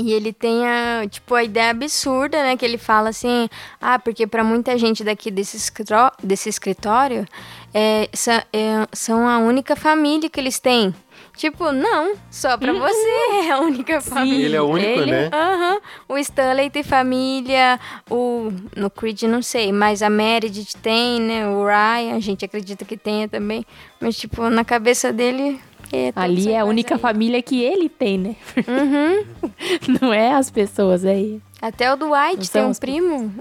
E 0.00 0.12
ele 0.12 0.32
tem 0.32 0.64
a, 0.64 1.04
tipo, 1.10 1.34
a 1.34 1.42
ideia 1.42 1.70
absurda, 1.70 2.40
né? 2.40 2.56
Que 2.56 2.64
ele 2.64 2.78
fala 2.78 3.08
assim, 3.08 3.48
ah, 3.80 3.98
porque 3.98 4.28
pra 4.28 4.44
muita 4.44 4.78
gente 4.78 5.02
daqui 5.02 5.28
desse, 5.28 5.56
escritó- 5.56 6.12
desse 6.22 6.48
escritório, 6.48 7.26
é, 7.74 8.08
é- 8.52 8.86
são 8.92 9.26
a 9.26 9.38
única 9.38 9.74
família 9.74 10.30
que 10.30 10.38
eles 10.38 10.60
têm. 10.60 10.94
Tipo, 11.36 11.72
não, 11.72 12.14
só 12.30 12.56
pra 12.56 12.72
você 12.72 13.08
é 13.48 13.50
a 13.50 13.58
única 13.60 14.00
família. 14.00 14.46
Ele 14.46 14.56
é 14.56 14.62
o 14.62 14.66
único, 14.68 15.00
ele- 15.00 15.10
né? 15.10 15.30
Aham, 15.32 15.80
o 16.08 16.16
Stanley 16.18 16.70
tem 16.70 16.84
família, 16.84 17.80
o 18.08 18.52
no 18.76 18.88
Creed 18.90 19.22
não 19.24 19.42
sei, 19.42 19.72
mas 19.72 20.00
a 20.02 20.08
Meredith 20.10 20.76
tem, 20.80 21.20
né? 21.20 21.48
O 21.48 21.64
Ryan, 21.64 22.14
a 22.14 22.20
gente 22.20 22.44
acredita 22.44 22.84
que 22.84 22.96
tenha 22.96 23.28
também, 23.28 23.64
mas 24.00 24.16
tipo, 24.16 24.48
na 24.48 24.64
cabeça 24.64 25.12
dele 25.12 25.60
é 25.92 26.12
ali 26.14 26.50
é 26.50 26.58
a 26.58 26.64
única 26.64 26.94
aí. 26.94 27.00
família 27.00 27.42
que 27.42 27.62
ele 27.62 27.88
tem, 27.88 28.18
né? 28.18 28.36
Uhum. 28.56 29.24
Não 30.00 30.12
é 30.12 30.32
as 30.32 30.50
pessoas 30.50 31.04
aí. 31.04 31.40
Até 31.60 31.92
o 31.92 31.96
Dwight 31.96 32.38
Não 32.38 32.46
tem 32.46 32.64
um 32.64 32.74
primo. 32.74 33.34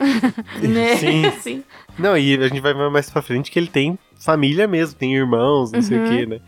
Sim. 0.99 1.31
Sim. 1.41 1.63
Não, 1.97 2.17
e 2.17 2.35
a 2.35 2.47
gente 2.47 2.61
vai 2.61 2.73
ver 2.73 2.89
mais 2.89 3.09
pra 3.09 3.21
frente 3.21 3.51
que 3.51 3.59
ele 3.59 3.67
tem 3.67 3.97
família 4.19 4.67
mesmo, 4.67 4.97
tem 4.97 5.15
irmãos, 5.15 5.71
não 5.71 5.81
sei 5.81 5.99
o 5.99 6.09
que, 6.09 6.25
né? 6.25 6.39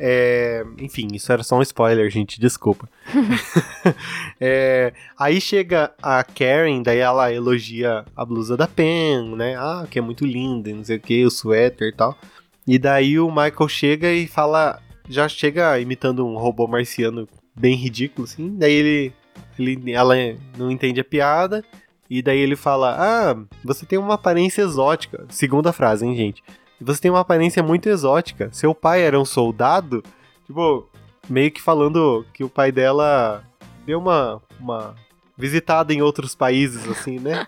É, 0.00 0.64
enfim, 0.78 1.08
isso 1.12 1.32
era 1.32 1.42
só 1.42 1.58
um 1.58 1.62
spoiler, 1.62 2.08
gente, 2.10 2.40
desculpa. 2.40 2.88
É, 4.40 4.92
aí 5.18 5.40
chega 5.40 5.90
a 6.00 6.22
Karen, 6.22 6.80
daí 6.82 6.98
ela 6.98 7.32
elogia 7.32 8.04
a 8.14 8.24
blusa 8.24 8.56
da 8.56 8.68
Pen, 8.68 9.34
né? 9.34 9.56
Ah, 9.56 9.84
que 9.90 9.98
é 9.98 10.02
muito 10.02 10.24
linda, 10.24 10.70
e 10.70 10.74
não 10.74 10.84
sei 10.84 10.96
o 10.96 11.00
que, 11.00 11.24
o 11.24 11.30
suéter 11.30 11.88
e 11.88 11.92
tal. 11.92 12.16
E 12.64 12.78
daí 12.78 13.18
o 13.18 13.28
Michael 13.28 13.68
chega 13.68 14.12
e 14.12 14.28
fala, 14.28 14.80
já 15.08 15.28
chega 15.28 15.78
imitando 15.80 16.26
um 16.26 16.36
robô 16.36 16.66
marciano 16.66 17.28
bem 17.54 17.74
ridículo, 17.74 18.24
assim. 18.24 18.56
Daí 18.56 18.72
ele, 18.72 19.12
ele 19.58 19.92
ela 19.92 20.14
não 20.56 20.70
entende 20.70 21.00
a 21.00 21.04
piada. 21.04 21.64
E 22.10 22.22
daí 22.22 22.38
ele 22.38 22.56
fala: 22.56 22.96
Ah, 22.98 23.36
você 23.64 23.84
tem 23.84 23.98
uma 23.98 24.14
aparência 24.14 24.62
exótica. 24.62 25.26
Segunda 25.28 25.72
frase, 25.72 26.06
hein, 26.06 26.16
gente? 26.16 26.42
Você 26.80 27.00
tem 27.02 27.10
uma 27.10 27.20
aparência 27.20 27.62
muito 27.62 27.88
exótica. 27.88 28.48
Seu 28.52 28.74
pai 28.74 29.02
era 29.02 29.18
um 29.18 29.24
soldado? 29.24 30.02
Tipo, 30.46 30.88
meio 31.28 31.50
que 31.50 31.60
falando 31.60 32.24
que 32.32 32.44
o 32.44 32.48
pai 32.48 32.70
dela 32.70 33.44
deu 33.84 33.98
uma, 33.98 34.40
uma 34.60 34.94
visitada 35.36 35.92
em 35.92 36.00
outros 36.00 36.34
países, 36.34 36.88
assim, 36.88 37.18
né? 37.18 37.46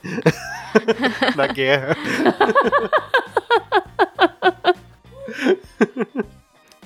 Na 1.36 1.46
guerra. 1.46 1.96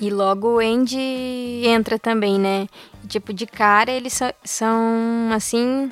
E 0.04 0.10
logo 0.10 0.56
o 0.56 0.58
Andy 0.58 1.62
entra 1.64 1.98
também, 1.98 2.38
né? 2.38 2.66
Tipo, 3.08 3.32
de 3.32 3.46
cara 3.46 3.90
eles 3.90 4.12
sa- 4.12 4.34
são, 4.44 5.30
assim, 5.32 5.90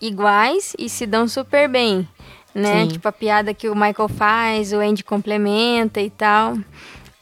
iguais 0.00 0.74
e 0.78 0.88
se 0.88 1.06
dão 1.06 1.28
super 1.28 1.68
bem, 1.68 2.08
né? 2.54 2.82
Sim. 2.84 2.88
Tipo, 2.92 3.08
a 3.08 3.12
piada 3.12 3.52
que 3.52 3.68
o 3.68 3.74
Michael 3.74 4.08
faz, 4.08 4.72
o 4.72 4.76
Andy 4.78 5.04
complementa 5.04 6.00
e 6.00 6.08
tal. 6.08 6.56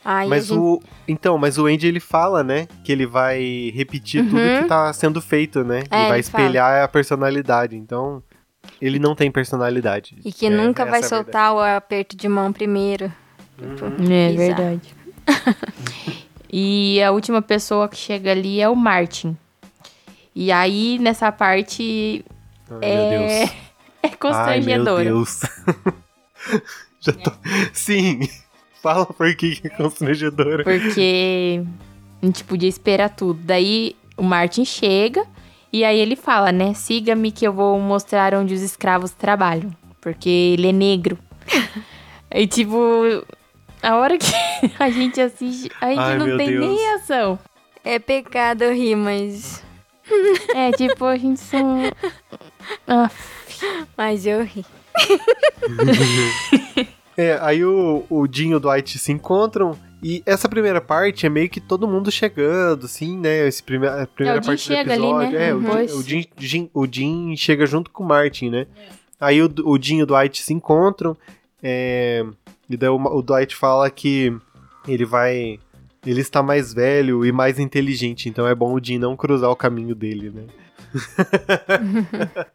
Aí 0.05 0.29
Mas 0.29 0.47
gente... 0.47 0.59
o. 0.59 0.81
Então, 1.09 1.37
mas 1.39 1.59
o 1.59 1.67
Andy 1.67 1.87
ele 1.89 1.99
fala, 2.01 2.45
né? 2.45 2.69
Que 2.85 2.93
ele 2.93 3.07
vai 3.07 3.73
repetir 3.75 4.23
tudo 4.25 4.37
Uhum. 4.39 4.63
que 4.63 4.69
tá 4.69 4.93
sendo 4.93 5.21
feito, 5.21 5.65
né? 5.65 5.83
É, 5.91 6.05
e 6.05 6.09
vai 6.09 6.19
ele 6.19 6.23
fala. 6.23 6.45
espelhar 6.45 6.85
a 6.85 6.89
personalidade. 6.89 7.75
Então, 7.75 8.23
ele 8.81 8.99
não 8.99 9.15
tem 9.17 9.31
personalidade. 9.33 10.17
E 10.25 10.31
que 10.33 10.47
É, 10.47 10.51
nunca 10.51 10.85
vai 10.85 11.01
é 11.01 11.03
soltar 11.03 11.53
o 11.55 11.59
aperto 11.61 12.17
de 12.17 12.29
mão 12.29 12.53
primeiro. 12.53 13.11
Tipo, 13.59 13.87
É 13.87 13.91
bizarro. 14.29 14.37
verdade. 14.37 14.95
e 16.53 17.03
a 17.03 17.11
última 17.11 17.43
pessoa 17.43 17.89
que 17.89 17.97
chega 17.97 18.31
ali 18.31 18.61
é 18.61 18.69
o 18.69 18.77
Martin. 18.77 19.37
E 20.35 20.51
aí, 20.51 20.99
nessa 20.99 21.31
parte, 21.31 22.25
Ai, 22.71 22.79
é, 22.83 23.11
meu 23.11 23.29
Deus. 23.29 23.51
é 24.03 24.09
constrangedora. 24.09 25.01
Ai, 25.01 25.05
meu 25.05 25.15
Deus. 25.15 25.41
Já 27.01 27.13
tô... 27.13 27.33
Sim. 27.73 28.29
Fala 28.83 29.07
por 29.07 29.35
que 29.35 29.61
é 29.65 29.69
constrangedora. 29.69 30.65
Porque 30.65 31.63
a 32.23 32.27
gente 32.27 32.45
podia 32.45 32.69
esperar 32.69 33.11
tudo. 33.11 33.41
Daí 33.43 33.97
o 34.17 34.23
Martin 34.23 34.65
chega 34.65 35.25
e 35.73 35.85
aí 35.85 35.99
ele 35.99 36.17
fala, 36.17 36.53
né? 36.53 36.75
Siga-me 36.75 37.33
que 37.33 37.47
eu 37.47 37.53
vou 37.53 37.81
mostrar 37.81 38.35
onde 38.35 38.55
os 38.55 38.61
escravos 38.61 39.11
trabalham. 39.11 39.75
Porque 40.01 40.29
ele 40.29 40.69
é 40.69 40.73
negro. 40.73 41.19
e 42.31 42.47
tipo, 42.47 43.25
a 43.85 43.97
hora 43.97 44.17
que 44.19 44.27
a 44.79 44.91
gente 44.91 45.21
assiste, 45.21 45.71
a 45.81 45.89
gente 45.91 45.99
Ai, 45.99 46.19
não 46.19 46.37
tem 46.37 46.49
Deus. 46.49 46.67
nem 46.67 46.95
ação. 46.95 47.39
É 47.85 47.99
pecado 47.99 48.63
eu 48.63 48.75
rir, 48.75 48.97
mas... 48.97 49.63
É, 50.55 50.71
tipo, 50.73 51.05
a 51.05 51.17
gente 51.17 51.41
só. 51.41 51.57
Ah, 52.89 53.11
Mas 53.97 54.25
eu 54.27 54.43
ri. 54.43 54.65
É, 57.17 57.39
aí 57.41 57.65
o, 57.65 58.05
o 58.11 58.27
Jim 58.31 58.51
e 58.51 58.55
o 58.57 58.61
Dwight 58.61 58.99
se 58.99 59.13
encontram. 59.13 59.79
E 60.03 60.21
essa 60.27 60.49
primeira 60.49 60.81
parte 60.81 61.25
é 61.25 61.29
meio 61.29 61.49
que 61.49 61.61
todo 61.61 61.87
mundo 61.87 62.11
chegando, 62.11 62.87
assim, 62.87 63.17
né? 63.17 63.47
Esse 63.47 63.63
prime 63.63 63.87
a 63.87 64.07
primeira 64.07 64.39
É, 64.39 64.41
o 64.41 64.43
Jim 64.43 64.49
parte 64.49 64.63
chega 64.63 64.85
do 64.85 64.93
ali, 64.93 65.03
episódio. 65.03 65.39
né? 65.39 65.49
É, 65.49 65.55
o, 65.55 66.03
Jim, 66.03 66.27
o, 66.37 66.41
Jim, 66.43 66.71
o 66.75 66.87
Jim 66.91 67.37
chega 67.37 67.67
junto 67.67 67.91
com 67.91 68.03
o 68.03 68.07
Martin, 68.07 68.51
né? 68.51 68.67
Aí 69.21 69.41
o, 69.41 69.49
o 69.65 69.81
Jim 69.81 69.99
e 69.99 70.03
o 70.03 70.07
Dwight 70.07 70.43
se 70.43 70.53
encontram. 70.53 71.17
é, 71.63 72.25
e 72.69 72.77
daí 72.77 72.89
o, 72.89 72.97
o 72.97 73.23
Dwight 73.23 73.55
fala 73.55 73.91
que 73.91 74.37
ele 74.87 75.05
vai. 75.05 75.59
Ele 76.07 76.21
está 76.21 76.43
mais 76.43 76.75
velho 76.75 77.25
e 77.25 77.33
mais 77.33 77.59
inteligente, 77.59 78.29
então 78.29 78.47
é 78.47 78.55
bom 78.55 78.75
o 78.75 78.81
Jim 78.83 78.99
não 78.99 79.17
cruzar 79.17 79.51
o 79.51 79.57
caminho 79.57 79.95
dele, 79.95 80.31
né? 80.31 80.45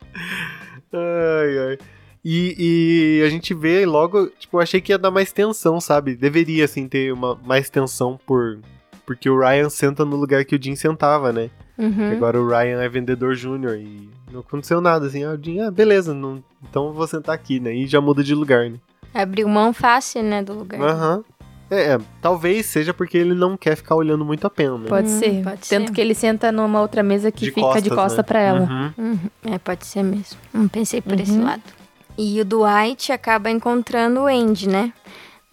ai, 0.93 1.57
ai. 1.69 1.77
E, 2.23 3.19
e 3.19 3.23
a 3.25 3.29
gente 3.29 3.53
vê 3.55 3.85
logo, 3.85 4.27
tipo, 4.37 4.57
eu 4.57 4.61
achei 4.61 4.79
que 4.79 4.91
ia 4.91 4.99
dar 4.99 5.09
mais 5.09 5.31
tensão, 5.31 5.81
sabe? 5.81 6.15
Deveria, 6.15 6.65
assim, 6.65 6.87
ter 6.87 7.11
uma, 7.11 7.35
mais 7.43 7.69
tensão 7.69 8.19
por... 8.25 8.59
Porque 9.05 9.27
o 9.27 9.39
Ryan 9.39 9.69
senta 9.69 10.05
no 10.05 10.15
lugar 10.15 10.45
que 10.45 10.55
o 10.55 10.61
Jim 10.61 10.75
sentava, 10.75 11.33
né? 11.33 11.49
Uhum. 11.75 12.11
Agora 12.11 12.39
o 12.39 12.47
Ryan 12.47 12.81
é 12.81 12.89
vendedor 12.89 13.33
júnior 13.33 13.77
e 13.77 14.09
não 14.31 14.41
aconteceu 14.41 14.79
nada, 14.79 15.07
assim. 15.07 15.23
Ah, 15.23 15.31
o 15.31 15.43
Jim, 15.43 15.61
ah, 15.61 15.71
beleza, 15.71 16.13
não, 16.13 16.43
então 16.61 16.93
vou 16.93 17.07
sentar 17.07 17.33
aqui, 17.33 17.59
né? 17.59 17.73
E 17.73 17.87
já 17.87 17.99
muda 17.99 18.23
de 18.23 18.35
lugar, 18.35 18.69
né? 18.69 18.77
Abriu 19.13 19.47
mão 19.47 19.73
fácil, 19.73 20.21
né, 20.23 20.41
do 20.43 20.53
lugar. 20.53 20.79
Aham. 20.81 21.23
É, 21.71 21.93
é, 21.93 21.99
talvez 22.19 22.65
seja 22.65 22.93
porque 22.95 23.15
ele 23.17 23.35
não 23.35 23.55
quer 23.55 23.75
ficar 23.75 23.95
olhando 23.95 24.25
muito 24.25 24.45
a 24.47 24.49
pena, 24.49 24.75
né? 24.77 24.89
pode 24.89 25.07
Hum, 25.07 25.19
ser. 25.19 25.43
pode 25.43 25.69
Tanto 25.69 25.87
ser. 25.89 25.93
que 25.93 26.01
ele 26.01 26.15
senta 26.15 26.51
numa 26.51 26.81
outra 26.81 27.03
mesa 27.03 27.31
que 27.31 27.41
De 27.45 27.51
fica 27.51 27.79
de 27.81 27.89
costas, 27.89 27.95
costa 27.95 28.17
né? 28.17 28.23
pra 28.23 28.39
ela. 28.39 28.61
Uhum. 28.61 28.93
Uhum. 28.97 29.53
É, 29.53 29.57
pode 29.59 29.85
ser 29.85 30.01
mesmo. 30.03 30.37
Não 30.51 30.67
pensei 30.67 30.99
por 30.99 31.19
esse 31.19 31.33
Uhum. 31.33 31.43
lado. 31.45 31.61
E 32.17 32.41
o 32.41 32.45
Dwight 32.45 33.11
acaba 33.11 33.49
encontrando 33.51 34.21
o 34.21 34.25
Andy, 34.25 34.67
né? 34.67 34.91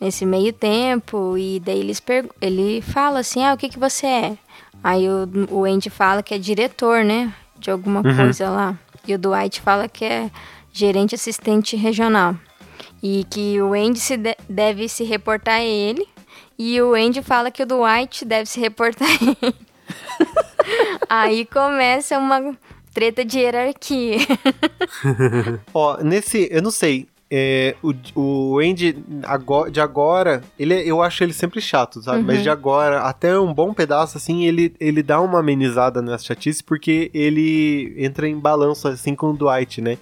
nesse 0.00 0.26
meio 0.26 0.52
tempo. 0.52 1.36
E 1.38 1.60
daí 1.60 1.80
eles 1.80 2.02
ele 2.40 2.80
fala 2.82 3.20
assim: 3.20 3.44
Ah, 3.44 3.52
o 3.54 3.56
que, 3.56 3.68
que 3.68 3.78
você 3.78 4.06
é? 4.06 4.38
Aí 4.82 5.06
o, 5.08 5.28
o 5.50 5.64
Andy 5.64 5.90
fala 5.90 6.22
que 6.22 6.34
é 6.34 6.38
diretor, 6.38 7.04
né? 7.04 7.32
De 7.58 7.70
alguma 7.70 8.02
coisa 8.02 8.48
lá. 8.50 8.74
E 9.06 9.14
o 9.14 9.18
Dwight 9.18 9.60
fala 9.60 9.88
que 9.88 10.04
é 10.04 10.30
gerente 10.72 11.14
assistente 11.14 11.76
regional. 11.76 12.34
E 13.02 13.24
que 13.30 13.60
o 13.60 13.72
Andy 13.74 13.98
se 14.00 14.16
de- 14.16 14.36
deve 14.48 14.88
se 14.88 15.04
reportar 15.04 15.56
a 15.56 15.64
ele. 15.64 16.06
E 16.58 16.80
o 16.80 16.94
Andy 16.94 17.22
fala 17.22 17.50
que 17.50 17.62
o 17.62 17.66
Dwight 17.66 18.24
deve 18.24 18.46
se 18.48 18.58
reportar 18.60 19.08
a 19.08 19.12
ele. 19.14 19.54
Aí 21.08 21.44
começa 21.46 22.18
uma 22.18 22.56
treta 22.92 23.24
de 23.24 23.38
hierarquia. 23.38 24.18
Ó, 25.74 25.98
nesse, 26.02 26.48
eu 26.50 26.62
não 26.62 26.70
sei. 26.70 27.06
É, 27.38 27.74
o, 27.82 27.92
o 28.18 28.58
Andy 28.60 28.96
agora, 29.24 29.70
de 29.70 29.78
agora, 29.80 30.42
ele, 30.58 30.72
é- 30.72 30.86
eu 30.86 31.02
acho 31.02 31.22
ele 31.22 31.34
sempre 31.34 31.60
chato, 31.60 32.00
sabe? 32.00 32.22
Mas 32.22 32.42
de 32.42 32.48
agora, 32.48 33.00
até 33.00 33.38
um 33.38 33.52
bom 33.52 33.74
pedaço, 33.74 34.16
assim, 34.16 34.46
ele, 34.46 34.74
ele 34.80 35.02
dá 35.02 35.20
uma 35.20 35.40
amenizada 35.40 36.00
nessa 36.00 36.24
chatice 36.24 36.64
porque 36.64 37.10
ele 37.12 37.94
entra 37.98 38.26
em 38.26 38.38
balanço, 38.38 38.88
assim, 38.88 39.14
com 39.14 39.30
o 39.32 39.36
Dwight, 39.36 39.82
né? 39.82 39.98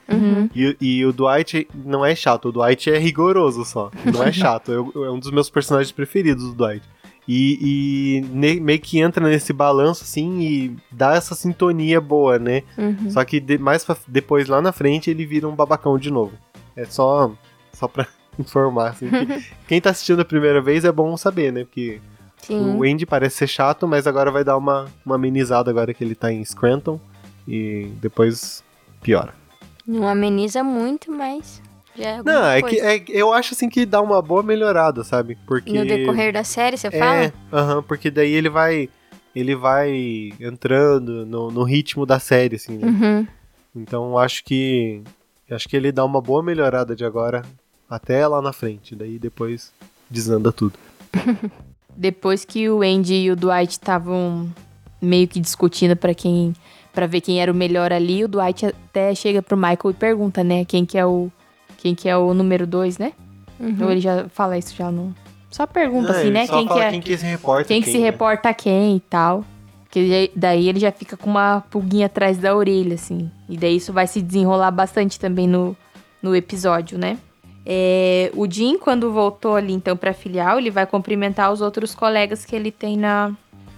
E, 0.54 0.76
e 0.80 1.04
o 1.04 1.12
Dwight 1.12 1.66
não 1.84 2.04
é 2.06 2.14
chato, 2.14 2.50
o 2.50 2.52
Dwight 2.52 2.88
é 2.90 2.98
rigoroso 2.98 3.64
só. 3.64 3.90
Não 4.12 4.22
é 4.22 4.30
chato. 4.30 4.70
Eu- 4.70 4.92
é 5.04 5.10
um 5.10 5.18
dos 5.18 5.30
meus 5.32 5.50
personagens 5.50 5.90
preferidos, 5.90 6.44
o 6.44 6.54
Dwight. 6.54 6.82
E, 7.26 8.22
e 8.38 8.60
meio 8.60 8.78
que 8.78 8.98
entra 9.00 9.26
nesse 9.26 9.52
balanço, 9.52 10.04
assim, 10.04 10.40
e 10.40 10.76
dá 10.92 11.14
essa 11.14 11.34
sintonia 11.34 12.00
boa, 12.00 12.38
né? 12.38 12.62
Só 13.10 13.24
que 13.24 13.40
de- 13.40 13.56
mais 13.58 13.82
pra- 13.84 13.96
depois, 14.06 14.46
lá 14.46 14.60
na 14.60 14.72
frente, 14.72 15.10
ele 15.10 15.24
vira 15.24 15.48
um 15.48 15.54
babacão 15.56 15.98
de 15.98 16.10
novo. 16.10 16.32
É 16.76 16.84
só, 16.84 17.32
só 17.72 17.88
pra 17.88 18.06
informar, 18.38 18.90
assim. 18.90 19.08
que 19.08 19.44
quem 19.68 19.80
tá 19.80 19.90
assistindo 19.90 20.20
a 20.20 20.24
primeira 20.24 20.60
vez 20.60 20.84
é 20.84 20.92
bom 20.92 21.16
saber, 21.16 21.52
né? 21.52 21.64
Porque 21.64 22.00
Sim. 22.38 22.76
o 22.76 22.82
Andy 22.82 23.06
parece 23.06 23.36
ser 23.36 23.46
chato, 23.46 23.86
mas 23.86 24.06
agora 24.06 24.30
vai 24.30 24.44
dar 24.44 24.56
uma, 24.56 24.86
uma 25.04 25.14
amenizada 25.14 25.70
agora 25.70 25.94
que 25.94 26.02
ele 26.02 26.14
tá 26.14 26.32
em 26.32 26.44
Scranton. 26.44 27.00
E 27.46 27.90
depois 28.00 28.64
piora. 29.02 29.34
Não 29.86 30.08
ameniza 30.08 30.64
muito, 30.64 31.12
mas 31.12 31.60
é 31.98 32.22
Não, 32.22 32.46
é 32.46 32.60
coisa. 32.60 32.76
que 32.76 32.82
é, 32.82 33.04
eu 33.08 33.32
acho 33.32 33.54
assim 33.54 33.68
que 33.68 33.86
dá 33.86 34.00
uma 34.00 34.20
boa 34.20 34.42
melhorada, 34.42 35.04
sabe? 35.04 35.36
Porque. 35.46 35.72
No 35.72 35.84
decorrer 35.86 36.32
da 36.32 36.42
série, 36.42 36.76
você 36.76 36.90
fala? 36.90 37.24
É, 37.24 37.32
aham, 37.52 37.82
porque 37.82 38.10
daí 38.10 38.32
ele 38.32 38.48
vai. 38.48 38.88
Ele 39.34 39.56
vai 39.56 40.32
entrando 40.40 41.26
no, 41.26 41.50
no 41.50 41.64
ritmo 41.64 42.06
da 42.06 42.20
série, 42.20 42.56
assim, 42.56 42.78
né? 42.78 42.86
Uhum. 42.86 43.26
Então 43.74 44.18
acho 44.18 44.44
que. 44.44 45.02
Acho 45.54 45.68
que 45.68 45.76
ele 45.76 45.92
dá 45.92 46.04
uma 46.04 46.20
boa 46.20 46.42
melhorada 46.42 46.94
de 46.96 47.04
agora 47.04 47.42
até 47.88 48.26
lá 48.26 48.40
na 48.42 48.52
frente. 48.52 48.94
Daí 48.94 49.18
depois 49.18 49.72
desanda 50.10 50.52
tudo. 50.52 50.74
Depois 51.96 52.44
que 52.44 52.68
o 52.68 52.82
Andy 52.82 53.14
e 53.14 53.30
o 53.30 53.36
Dwight 53.36 53.70
estavam 53.72 54.50
meio 55.00 55.28
que 55.28 55.38
discutindo 55.38 55.94
pra 55.94 56.12
quem 56.12 56.52
para 56.92 57.06
ver 57.06 57.20
quem 57.20 57.40
era 57.40 57.50
o 57.50 57.54
melhor 57.54 57.92
ali, 57.92 58.24
o 58.24 58.28
Dwight 58.28 58.66
até 58.66 59.14
chega 59.14 59.40
pro 59.42 59.56
Michael 59.56 59.90
e 59.90 59.94
pergunta, 59.94 60.42
né, 60.44 60.64
quem 60.64 60.84
que 60.84 60.96
é 60.98 61.04
o 61.06 61.30
quem 61.78 61.94
que 61.94 62.08
é 62.08 62.16
o 62.16 62.32
número 62.34 62.66
dois, 62.66 62.98
né? 62.98 63.12
Ou 63.80 63.90
ele 63.90 64.00
já 64.00 64.28
fala 64.28 64.56
isso 64.58 64.74
já 64.74 64.90
não. 64.90 65.14
Só 65.50 65.66
pergunta 65.66 66.08
Ah, 66.12 66.16
assim, 66.16 66.26
ele 66.28 66.30
né, 66.32 66.46
só 66.46 66.54
quem 66.56 66.62
que 66.66 66.68
fala 66.68 66.84
é 66.84 66.90
quem 66.90 67.00
que 67.00 67.16
se 67.18 67.26
reporta. 67.26 67.64
quem 67.68 67.82
que 67.82 67.90
se 67.90 67.98
né? 67.98 68.04
reporta 68.04 68.48
a 68.48 68.54
quem 68.54 68.96
e 68.96 69.00
tal. 69.00 69.44
Que 69.94 70.08
já- 70.08 70.32
daí 70.34 70.68
ele 70.68 70.80
já 70.80 70.90
fica 70.90 71.16
com 71.16 71.30
uma 71.30 71.62
pulguinha 71.70 72.06
atrás 72.06 72.36
da 72.36 72.52
orelha, 72.52 72.96
assim. 72.96 73.30
E 73.48 73.56
daí 73.56 73.76
isso 73.76 73.92
vai 73.92 74.08
se 74.08 74.20
desenrolar 74.20 74.72
bastante 74.72 75.20
também 75.20 75.46
no, 75.46 75.76
no 76.20 76.34
episódio, 76.34 76.98
né? 76.98 77.16
É, 77.64 78.28
o 78.34 78.50
Jim, 78.50 78.76
quando 78.76 79.12
voltou 79.12 79.54
ali 79.54 79.72
então 79.72 79.96
pra 79.96 80.12
filial, 80.12 80.58
ele 80.58 80.68
vai 80.68 80.84
cumprimentar 80.84 81.52
os 81.52 81.60
outros 81.60 81.94
colegas 81.94 82.44
que 82.44 82.56
ele 82.56 82.72
tem 82.72 82.96
na. 82.96 83.32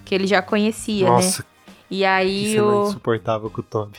que 0.07 0.15
ele 0.15 0.27
já 0.27 0.41
conhecia, 0.41 1.07
Nossa, 1.07 1.43
né? 1.43 1.49
E 1.91 1.99
que 1.99 2.05
aí 2.07 2.51
cena 2.53 2.65
o. 2.65 2.89
insuportável 2.89 3.51
com 3.51 3.61
o 3.61 3.65
Toby. 3.65 3.99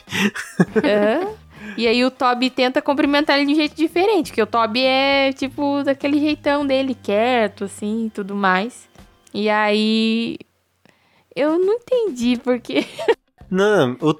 Aham. 0.76 1.34
E 1.76 1.86
aí 1.86 2.04
o 2.04 2.10
Toby 2.10 2.50
tenta 2.50 2.82
cumprimentar 2.82 3.36
ele 3.38 3.46
de 3.46 3.52
um 3.52 3.56
jeito 3.56 3.76
diferente, 3.76 4.30
porque 4.30 4.42
o 4.42 4.46
Toby 4.46 4.82
é, 4.82 5.32
tipo, 5.32 5.84
daquele 5.84 6.18
jeitão 6.18 6.66
dele, 6.66 6.96
quieto, 7.00 7.64
assim, 7.64 8.06
e 8.06 8.10
tudo 8.10 8.34
mais. 8.34 8.88
E 9.32 9.48
aí... 9.48 10.36
Eu 11.38 11.56
não 11.56 11.74
entendi, 11.74 12.36
porque... 12.36 12.84
Não, 13.48 13.96
o, 14.00 14.12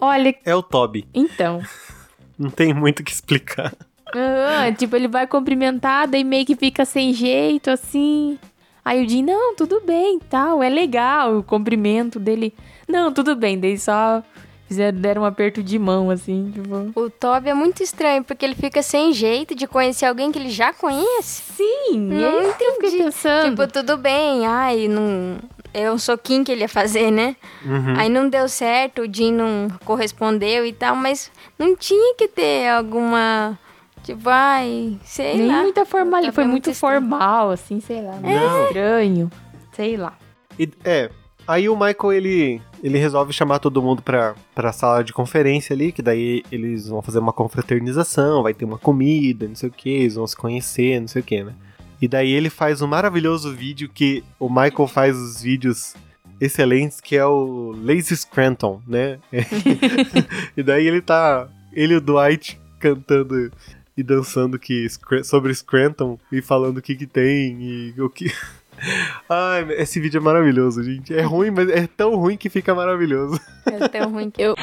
Olha, 0.00 0.32
é 0.44 0.54
o 0.54 0.62
Toby. 0.62 1.08
então... 1.12 1.60
Não 2.38 2.48
tem 2.48 2.72
muito 2.72 3.00
o 3.00 3.04
que 3.04 3.10
explicar. 3.10 3.74
Ah, 4.14 4.72
tipo, 4.72 4.96
ele 4.96 5.08
vai 5.08 5.26
cumprimentar, 5.26 6.08
daí 6.08 6.24
meio 6.24 6.46
que 6.46 6.56
fica 6.56 6.86
sem 6.86 7.12
jeito, 7.12 7.68
assim. 7.68 8.38
Aí 8.82 9.04
o 9.04 9.06
Jim, 9.08 9.22
não, 9.22 9.54
tudo 9.54 9.82
bem, 9.84 10.18
tal, 10.18 10.62
é 10.62 10.70
legal 10.70 11.36
o 11.36 11.42
cumprimento 11.42 12.18
dele. 12.18 12.54
Não, 12.88 13.12
tudo 13.12 13.36
bem, 13.36 13.58
daí 13.60 13.76
só 13.76 14.22
fizeram, 14.66 14.98
deram 14.98 15.22
um 15.22 15.24
aperto 15.26 15.62
de 15.62 15.78
mão, 15.78 16.10
assim, 16.10 16.50
tipo... 16.50 16.98
O 16.98 17.10
Toby 17.10 17.50
é 17.50 17.54
muito 17.54 17.82
estranho, 17.82 18.24
porque 18.24 18.44
ele 18.44 18.54
fica 18.54 18.82
sem 18.82 19.12
jeito 19.12 19.54
de 19.54 19.66
conhecer 19.66 20.06
alguém 20.06 20.32
que 20.32 20.38
ele 20.38 20.50
já 20.50 20.72
conhece. 20.72 21.42
Sim, 21.56 21.98
Não 21.98 22.16
é 22.16 22.46
eu 22.46 22.50
entendi. 22.50 22.96
pensando. 22.96 23.50
Tipo, 23.50 23.70
tudo 23.70 23.98
bem, 23.98 24.46
ai, 24.46 24.88
não... 24.88 25.38
É 25.72 25.90
um 25.90 25.98
soquinho 25.98 26.44
que 26.44 26.50
ele 26.50 26.62
ia 26.62 26.68
fazer, 26.68 27.10
né? 27.10 27.36
Uhum. 27.64 27.94
Aí 27.96 28.08
não 28.08 28.28
deu 28.28 28.48
certo, 28.48 29.02
o 29.02 29.12
Jim 29.14 29.32
não 29.32 29.68
correspondeu 29.84 30.66
e 30.66 30.72
tal, 30.72 30.96
mas 30.96 31.30
não 31.58 31.76
tinha 31.76 32.14
que 32.16 32.26
ter 32.28 32.68
alguma... 32.68 33.58
Tipo, 34.02 34.28
ai, 34.30 34.98
sei 35.04 35.36
Nem 35.36 35.46
lá. 35.48 35.62
muita 35.62 35.84
formal, 35.84 36.20
Tava 36.22 36.32
foi 36.32 36.44
muito 36.46 36.70
estranho. 36.70 37.00
formal, 37.02 37.50
assim, 37.50 37.80
sei 37.80 38.00
lá, 38.02 38.12
muito 38.12 38.26
Não. 38.30 38.64
estranho, 38.66 39.30
sei 39.72 39.96
lá. 39.96 40.16
E- 40.58 40.70
é. 40.84 41.10
Aí 41.46 41.68
o 41.68 41.74
Michael, 41.74 42.12
ele, 42.12 42.62
ele 42.82 42.96
resolve 42.98 43.32
chamar 43.32 43.58
todo 43.58 43.82
mundo 43.82 44.00
pra, 44.02 44.34
pra 44.54 44.72
sala 44.72 45.04
de 45.04 45.12
conferência 45.12 45.74
ali, 45.74 45.92
que 45.92 46.00
daí 46.00 46.42
eles 46.50 46.88
vão 46.88 47.02
fazer 47.02 47.18
uma 47.18 47.32
confraternização, 47.32 48.42
vai 48.42 48.54
ter 48.54 48.64
uma 48.64 48.78
comida, 48.78 49.46
não 49.48 49.54
sei 49.54 49.68
o 49.68 49.72
que, 49.72 49.88
eles 49.90 50.14
vão 50.14 50.26
se 50.26 50.36
conhecer, 50.36 50.98
não 51.00 51.08
sei 51.08 51.20
o 51.20 51.24
que, 51.24 51.42
né? 51.44 51.52
E 52.00 52.08
daí 52.08 52.30
ele 52.32 52.48
faz 52.48 52.80
um 52.80 52.86
maravilhoso 52.86 53.52
vídeo 53.54 53.88
que 53.88 54.24
o 54.38 54.48
Michael 54.48 54.88
faz 54.88 55.16
os 55.16 55.42
vídeos 55.42 55.94
excelentes, 56.40 57.00
que 57.00 57.16
é 57.16 57.26
o 57.26 57.74
Lazy 57.76 58.16
Scranton, 58.16 58.80
né? 58.86 59.18
e 60.56 60.62
daí 60.62 60.86
ele 60.86 61.02
tá, 61.02 61.48
ele 61.72 61.94
e 61.94 61.96
o 61.96 62.00
Dwight 62.00 62.58
cantando 62.78 63.52
e 63.96 64.02
dançando 64.02 64.58
que, 64.58 64.86
sobre 65.22 65.54
Scranton 65.54 66.18
e 66.32 66.40
falando 66.40 66.78
o 66.78 66.82
que 66.82 66.96
que 66.96 67.06
tem 67.06 67.62
e 67.62 67.94
o 68.00 68.08
que... 68.08 68.32
Ai, 69.28 69.70
esse 69.72 70.00
vídeo 70.00 70.18
é 70.18 70.22
maravilhoso, 70.22 70.82
gente. 70.82 71.14
É 71.14 71.20
ruim, 71.20 71.50
mas 71.50 71.68
é 71.68 71.86
tão 71.86 72.16
ruim 72.16 72.38
que 72.38 72.48
fica 72.48 72.74
maravilhoso. 72.74 73.38
É 73.66 73.88
tão 73.88 74.10
ruim 74.10 74.30
que... 74.30 74.40
Eu- 74.40 74.54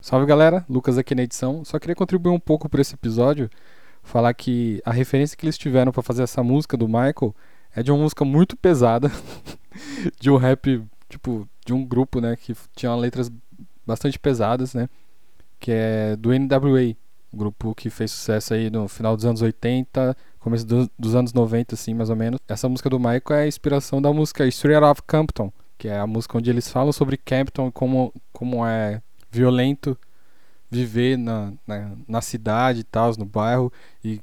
Salve 0.00 0.26
galera, 0.26 0.64
Lucas 0.68 0.96
aqui 0.96 1.14
na 1.14 1.22
edição. 1.22 1.64
Só 1.64 1.78
queria 1.78 1.94
contribuir 1.94 2.32
um 2.32 2.40
pouco 2.40 2.66
para 2.68 2.80
esse 2.80 2.94
episódio, 2.94 3.50
falar 4.02 4.34
que 4.34 4.80
a 4.84 4.90
referência 4.92 5.36
que 5.36 5.44
eles 5.46 5.56
tiveram 5.58 5.92
para 5.92 6.02
fazer 6.02 6.22
essa 6.22 6.42
música 6.42 6.76
do 6.76 6.86
Michael 6.86 7.34
é 7.74 7.82
de 7.82 7.90
uma 7.90 8.02
música 8.02 8.24
muito 8.24 8.56
pesada, 8.56 9.10
de 10.20 10.30
um 10.30 10.36
rap, 10.36 10.82
tipo, 11.08 11.48
de 11.64 11.72
um 11.72 11.84
grupo, 11.84 12.20
né, 12.20 12.36
que 12.36 12.54
tinha 12.74 12.94
letras 12.94 13.30
bastante 13.86 14.18
pesadas, 14.18 14.74
né, 14.74 14.88
que 15.58 15.70
é 15.72 16.16
do 16.16 16.30
NWA, 16.32 16.94
um 17.32 17.38
grupo 17.38 17.74
que 17.74 17.88
fez 17.88 18.10
sucesso 18.10 18.52
aí 18.52 18.68
no 18.68 18.88
final 18.88 19.16
dos 19.16 19.24
anos 19.24 19.40
80, 19.40 20.14
começo 20.38 20.66
do- 20.66 20.90
dos 20.98 21.14
anos 21.14 21.32
90, 21.32 21.74
assim, 21.74 21.94
mais 21.94 22.10
ou 22.10 22.16
menos. 22.16 22.38
Essa 22.46 22.68
música 22.68 22.90
do 22.90 22.98
Michael 22.98 23.22
é 23.30 23.42
a 23.44 23.46
inspiração 23.46 24.02
da 24.02 24.12
música 24.12 24.46
Straight 24.46 24.84
Outta 24.84 25.02
Compton, 25.06 25.52
que 25.78 25.88
é 25.88 25.98
a 25.98 26.06
música 26.06 26.36
onde 26.36 26.50
eles 26.50 26.68
falam 26.68 26.92
sobre 26.92 27.16
Campton 27.16 27.70
como, 27.72 28.12
como 28.32 28.66
é 28.66 29.00
violento 29.30 29.96
viver 30.72 31.18
na, 31.18 31.52
na, 31.66 31.92
na 32.08 32.20
cidade 32.22 32.80
e 32.80 32.84
tal, 32.84 33.12
no 33.18 33.26
bairro, 33.26 33.72
e, 34.02 34.20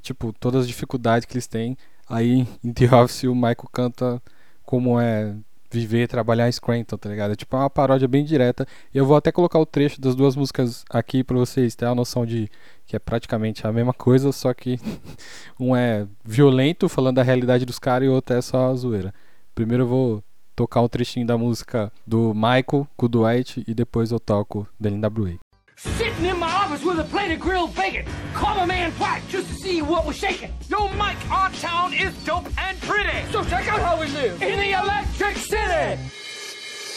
tipo, 0.00 0.32
todas 0.32 0.62
as 0.62 0.68
dificuldades 0.68 1.24
que 1.24 1.34
eles 1.34 1.46
têm. 1.46 1.76
Aí 2.08 2.46
em 2.62 2.72
The 2.72 2.94
Office 2.94 3.24
o 3.24 3.34
Michael 3.34 3.68
canta 3.72 4.22
como 4.64 5.00
é 5.00 5.34
viver, 5.70 6.06
trabalhar 6.08 6.48
em 6.48 6.52
Scranton, 6.52 6.98
tá 6.98 7.08
ligado? 7.08 7.32
É 7.32 7.36
tipo 7.36 7.56
uma 7.56 7.70
paródia 7.70 8.06
bem 8.06 8.24
direta. 8.24 8.66
Eu 8.92 9.06
vou 9.06 9.16
até 9.16 9.32
colocar 9.32 9.58
o 9.58 9.64
trecho 9.64 10.00
das 10.00 10.14
duas 10.14 10.36
músicas 10.36 10.84
aqui 10.90 11.24
pra 11.24 11.36
vocês 11.36 11.74
terem 11.74 11.92
a 11.92 11.94
noção 11.94 12.26
de 12.26 12.50
que 12.86 12.94
é 12.94 12.98
praticamente 12.98 13.66
a 13.66 13.72
mesma 13.72 13.94
coisa, 13.94 14.32
só 14.32 14.52
que 14.52 14.78
um 15.58 15.74
é 15.74 16.06
violento, 16.24 16.88
falando 16.88 17.16
da 17.16 17.22
realidade 17.22 17.64
dos 17.64 17.78
caras, 17.78 18.06
e 18.06 18.10
o 18.10 18.12
outro 18.12 18.36
é 18.36 18.42
só 18.42 18.74
zoeira. 18.74 19.14
Primeiro 19.54 19.84
eu 19.84 19.88
vou 19.88 20.24
tocar 20.54 20.82
um 20.82 20.88
trechinho 20.88 21.26
da 21.26 21.38
música 21.38 21.90
do 22.06 22.34
Michael 22.34 22.86
com 22.96 23.06
o 23.06 23.08
Dwight 23.08 23.64
e 23.66 23.72
depois 23.72 24.10
eu 24.10 24.20
toco 24.20 24.68
da 24.78 24.90
NWA. 24.90 25.38
Sitting 25.82 26.26
in 26.26 26.38
my 26.38 26.48
office 26.48 26.84
with 26.84 27.00
a 27.00 27.04
plate 27.04 27.32
of 27.32 27.40
grilled 27.40 27.74
bacon. 27.74 28.06
Call 28.34 28.56
a 28.60 28.66
man 28.66 28.92
white 28.92 29.22
just 29.28 29.48
to 29.48 29.54
see 29.54 29.82
what 29.82 30.06
was 30.06 30.16
shaking. 30.16 30.54
Yo, 30.68 30.86
Mike, 30.90 31.18
our 31.28 31.50
town 31.50 31.92
is 31.92 32.14
dope 32.24 32.46
and 32.56 32.80
pretty. 32.82 33.10
So 33.32 33.42
check 33.42 33.66
out 33.66 33.80
how 33.80 34.00
we 34.00 34.06
live 34.08 34.40
in 34.40 34.60
the 34.60 34.80
Electric 34.80 35.36
City. 35.36 36.00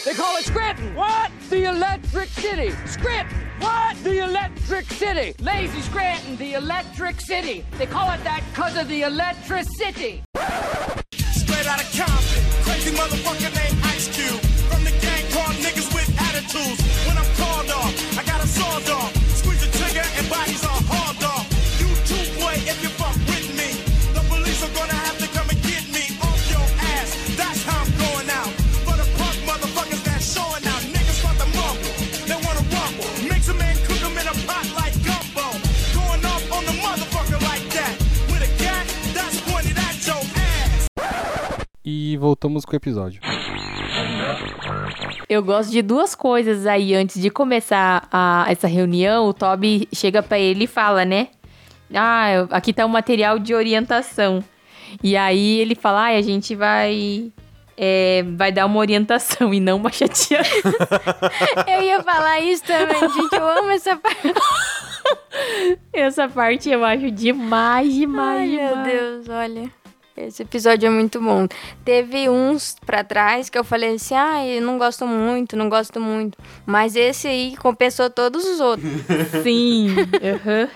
They 0.04 0.14
call 0.14 0.36
it 0.36 0.44
Scranton. 0.44 0.94
What? 0.94 1.32
The 1.50 1.64
Electric 1.64 2.28
City. 2.28 2.70
Scranton. 2.86 3.36
What? 3.58 3.96
The 4.04 4.18
Electric 4.22 4.86
City. 4.92 5.34
Lazy 5.42 5.80
Scranton, 5.80 6.36
the 6.36 6.54
Electric 6.54 7.20
City. 7.20 7.64
They 7.78 7.86
call 7.86 8.12
it 8.12 8.22
that 8.22 8.44
because 8.52 8.76
of 8.76 8.86
the 8.86 9.02
electricity. 9.02 10.22
Straight 11.10 11.66
out 11.66 11.82
of 11.82 11.90
Compton, 11.90 12.44
crazy 12.62 12.92
motherfucker 12.94 13.52
named 13.52 13.84
Ice 13.86 14.06
Cube. 14.14 14.40
From 14.70 14.84
the 14.84 14.92
gang 15.02 15.24
called 15.32 15.56
niggas 15.56 15.92
with 15.92 16.08
attitudes. 16.20 16.82
When 17.06 17.15
E 41.88 42.16
voltamos 42.16 42.64
com 42.64 42.72
o 42.72 42.76
episódio. 42.76 43.20
Eu 45.28 45.40
gosto 45.42 45.70
de 45.70 45.82
duas 45.82 46.14
coisas 46.16 46.66
aí 46.66 46.94
antes 46.94 47.20
de 47.22 47.30
começar 47.30 48.08
a- 48.12 48.44
essa 48.48 48.66
reunião. 48.66 49.26
O 49.28 49.32
Toby 49.34 49.88
chega 49.94 50.20
pra 50.22 50.36
ele 50.38 50.64
e 50.64 50.66
fala, 50.66 51.04
né? 51.04 51.28
Ah, 51.94 52.46
aqui 52.50 52.72
tá 52.72 52.84
um 52.84 52.88
material 52.88 53.38
de 53.38 53.54
orientação. 53.54 54.42
E 55.02 55.16
aí 55.16 55.60
ele 55.60 55.76
fala, 55.76 56.08
ah, 56.08 56.16
a 56.16 56.22
gente 56.22 56.54
vai. 56.56 57.30
é, 57.78 58.24
vai 58.36 58.50
dar 58.50 58.66
uma 58.66 58.78
orientação 58.78 59.52
e 59.54 59.60
não 59.60 59.76
uma 59.76 59.92
chateada. 59.92 60.48
Eu 61.68 61.82
ia 61.82 62.02
falar 62.02 62.40
isso 62.40 62.64
também, 62.64 63.00
gente. 63.00 63.32
Eu 63.34 63.46
amo 63.46 63.70
essa 63.70 63.94
parte. 64.00 64.32
Essa 65.92 66.28
parte 66.28 66.70
eu 66.70 66.82
acho 66.84 67.10
demais, 67.10 67.92
demais, 67.92 68.40
Ai, 68.40 68.48
meu 68.56 68.68
demais. 68.70 68.86
Deus, 68.92 69.28
olha. 69.28 69.70
Esse 70.16 70.42
episódio 70.42 70.86
é 70.86 70.90
muito 70.90 71.20
bom. 71.20 71.46
Teve 71.84 72.28
uns 72.28 72.76
pra 72.86 73.04
trás 73.04 73.50
que 73.50 73.58
eu 73.58 73.64
falei 73.64 73.94
assim: 73.94 74.14
ah, 74.14 74.46
eu 74.46 74.62
não 74.62 74.78
gosto 74.78 75.06
muito, 75.06 75.56
não 75.56 75.68
gosto 75.68 76.00
muito. 76.00 76.38
Mas 76.64 76.96
esse 76.96 77.28
aí 77.28 77.54
compensou 77.56 78.08
todos 78.08 78.44
os 78.44 78.60
outros. 78.60 78.90
Sim. 79.42 79.88
aham. 80.22 80.68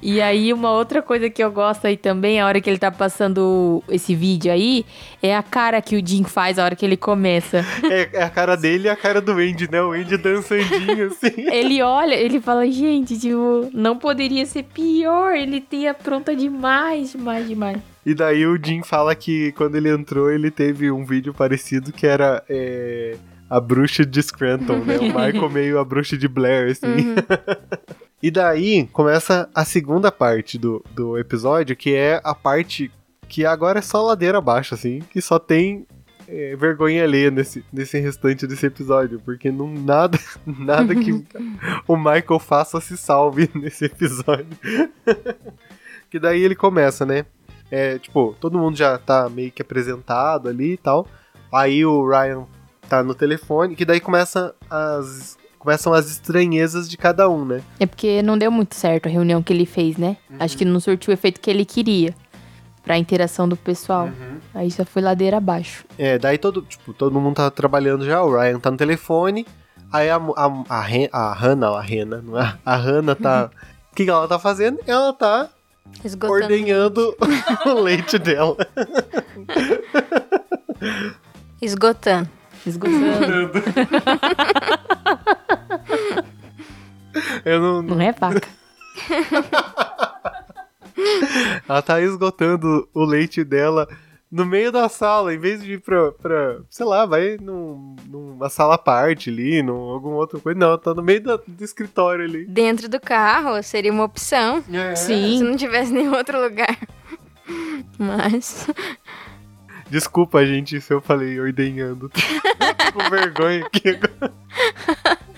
E 0.00 0.20
aí, 0.20 0.52
uma 0.52 0.70
outra 0.72 1.02
coisa 1.02 1.28
que 1.28 1.42
eu 1.42 1.50
gosto 1.50 1.86
aí 1.86 1.96
também, 1.96 2.40
a 2.40 2.46
hora 2.46 2.60
que 2.60 2.70
ele 2.70 2.78
tá 2.78 2.90
passando 2.90 3.82
esse 3.88 4.14
vídeo 4.14 4.52
aí, 4.52 4.86
é 5.22 5.36
a 5.36 5.42
cara 5.42 5.82
que 5.82 5.96
o 5.96 6.06
Jim 6.06 6.24
faz 6.24 6.58
a 6.58 6.64
hora 6.64 6.76
que 6.76 6.84
ele 6.84 6.96
começa. 6.96 7.64
É, 7.90 8.08
é 8.12 8.22
a 8.22 8.28
cara 8.28 8.54
dele 8.54 8.86
e 8.86 8.88
a 8.90 8.96
cara 8.96 9.20
do 9.20 9.32
Andy, 9.32 9.70
né? 9.70 9.80
O 9.82 9.92
Andy 9.92 10.18
dançandinho, 10.18 11.06
assim. 11.06 11.48
Ele 11.50 11.80
olha, 11.80 12.14
ele 12.14 12.38
fala, 12.38 12.70
gente, 12.70 13.18
tipo, 13.18 13.70
não 13.72 13.96
poderia 13.96 14.44
ser 14.44 14.64
pior. 14.64 15.34
Ele 15.34 15.60
tem 15.60 15.88
apronta 15.88 16.36
demais, 16.36 17.12
demais, 17.12 17.48
demais. 17.48 17.78
E 18.04 18.14
daí 18.14 18.46
o 18.46 18.58
Jim 18.62 18.82
fala 18.82 19.14
que 19.14 19.52
quando 19.52 19.76
ele 19.76 19.90
entrou, 19.90 20.30
ele 20.30 20.50
teve 20.50 20.90
um 20.90 21.04
vídeo 21.04 21.32
parecido 21.32 21.92
que 21.92 22.06
era 22.06 22.42
é, 22.48 23.16
a 23.48 23.60
bruxa 23.60 24.04
de 24.04 24.22
Scranton, 24.22 24.78
né? 24.78 24.98
O 24.98 25.04
Michael 25.04 25.48
meio 25.50 25.78
a 25.78 25.84
bruxa 25.84 26.16
de 26.16 26.28
Blair, 26.28 26.70
assim. 26.70 27.14
E 28.22 28.30
daí 28.30 28.86
começa 28.88 29.48
a 29.54 29.64
segunda 29.64 30.10
parte 30.10 30.58
do, 30.58 30.84
do 30.92 31.16
episódio, 31.16 31.76
que 31.76 31.94
é 31.94 32.20
a 32.24 32.34
parte 32.34 32.90
que 33.28 33.44
agora 33.44 33.78
é 33.78 33.82
só 33.82 34.02
ladeira 34.02 34.38
abaixo, 34.38 34.74
assim, 34.74 35.00
que 35.10 35.20
só 35.20 35.38
tem 35.38 35.86
é, 36.26 36.56
vergonha 36.56 37.04
alheia 37.04 37.30
nesse, 37.30 37.64
nesse 37.72 37.98
restante 37.98 38.46
desse 38.46 38.66
episódio, 38.66 39.20
porque 39.24 39.50
não 39.50 39.72
nada, 39.72 40.18
nada 40.44 40.94
que 40.94 41.24
o 41.86 41.96
Michael 41.96 42.38
faça 42.38 42.80
se 42.80 42.96
salve 42.96 43.48
nesse 43.54 43.84
episódio. 43.84 44.46
que 46.10 46.18
daí 46.18 46.42
ele 46.42 46.54
começa, 46.54 47.06
né? 47.06 47.24
É, 47.70 47.98
tipo, 47.98 48.34
todo 48.40 48.58
mundo 48.58 48.76
já 48.76 48.98
tá 48.98 49.28
meio 49.28 49.52
que 49.52 49.62
apresentado 49.62 50.48
ali 50.48 50.72
e 50.72 50.78
tal. 50.78 51.06
Aí 51.52 51.84
o 51.84 52.06
Ryan 52.06 52.46
tá 52.88 53.02
no 53.02 53.14
telefone, 53.14 53.76
que 53.76 53.84
daí 53.84 54.00
começa 54.00 54.54
as, 54.70 55.38
começam 55.58 55.92
as 55.92 56.10
estranhezas 56.10 56.88
de 56.88 56.96
cada 56.96 57.28
um, 57.28 57.44
né? 57.44 57.60
É 57.80 57.86
porque 57.86 58.22
não 58.22 58.38
deu 58.38 58.50
muito 58.50 58.74
certo 58.74 59.06
a 59.06 59.10
reunião 59.10 59.42
que 59.42 59.52
ele 59.52 59.66
fez, 59.66 59.96
né? 59.96 60.16
Acho 60.38 60.56
que 60.56 60.64
não 60.64 60.80
surtiu 60.80 61.10
o 61.10 61.14
efeito 61.14 61.40
que 61.40 61.50
ele 61.50 61.64
queria 61.64 62.14
pra 62.84 62.96
interação 62.96 63.48
do 63.48 63.56
pessoal. 63.56 64.08
Aí 64.54 64.70
só 64.70 64.84
foi 64.84 65.02
ladeira 65.02 65.36
abaixo. 65.36 65.84
É, 65.98 66.18
daí 66.18 66.38
todo, 66.38 66.62
tipo, 66.62 66.92
todo 66.94 67.20
mundo 67.20 67.34
tá 67.36 67.50
trabalhando 67.50 68.04
já, 68.04 68.22
o 68.22 68.30
Ryan 68.38 68.58
tá 68.60 68.70
no 68.70 68.76
telefone, 68.76 69.46
aí 69.92 70.08
a, 70.08 70.16
a, 70.16 70.64
a, 70.68 70.80
Ren- 70.80 71.08
a 71.12 71.32
Hannah, 71.34 71.68
a 71.76 71.80
Rena, 71.82 72.22
não 72.24 72.40
é? 72.40 72.56
A 72.64 72.76
Hannah 72.76 73.14
tá... 73.14 73.50
O 73.90 73.96
que, 73.98 74.04
que 74.04 74.10
ela 74.10 74.28
tá 74.28 74.38
fazendo? 74.38 74.78
Ela 74.86 75.12
tá 75.12 75.48
Esgotando. 76.04 76.40
ordenhando 76.44 77.16
o 77.66 77.80
leite 77.80 78.16
dela. 78.16 78.56
Esgotando. 81.60 82.28
Esgotando. 82.64 83.50
Eu 87.44 87.60
não, 87.60 87.82
não 87.82 88.00
é 88.00 88.12
vaca. 88.12 88.48
Ela 91.68 91.82
tá 91.82 92.00
esgotando 92.00 92.88
o 92.92 93.04
leite 93.04 93.44
dela 93.44 93.88
no 94.30 94.44
meio 94.44 94.70
da 94.70 94.88
sala, 94.90 95.32
em 95.32 95.38
vez 95.38 95.62
de 95.62 95.74
ir 95.74 95.80
pra, 95.80 96.12
pra 96.12 96.58
sei 96.68 96.84
lá, 96.84 97.06
vai 97.06 97.38
num, 97.40 97.96
numa 98.06 98.48
sala 98.50 98.74
à 98.74 98.78
parte 98.78 99.30
ali, 99.30 99.62
num, 99.62 99.74
alguma 99.90 100.16
outra 100.16 100.38
coisa. 100.38 100.58
Não, 100.58 100.76
tá 100.76 100.92
no 100.92 101.02
meio 101.02 101.22
da- 101.22 101.38
do 101.46 101.64
escritório 101.64 102.24
ali. 102.24 102.44
Dentro 102.46 102.88
do 102.88 103.00
carro 103.00 103.62
seria 103.62 103.90
uma 103.92 104.04
opção. 104.04 104.62
Se 104.96 105.06
Sim. 105.06 105.42
não 105.42 105.56
tivesse 105.56 105.92
nenhum 105.92 106.14
outro 106.14 106.38
lugar. 106.42 106.76
Mas. 107.98 108.68
Desculpa, 109.88 110.44
gente, 110.44 110.78
se 110.80 110.92
eu 110.92 111.00
falei 111.00 111.40
ordenhando. 111.40 112.10
Tô 112.12 112.92
com 112.92 113.08
vergonha 113.10 113.64
aqui 113.64 113.88
agora. 113.88 114.32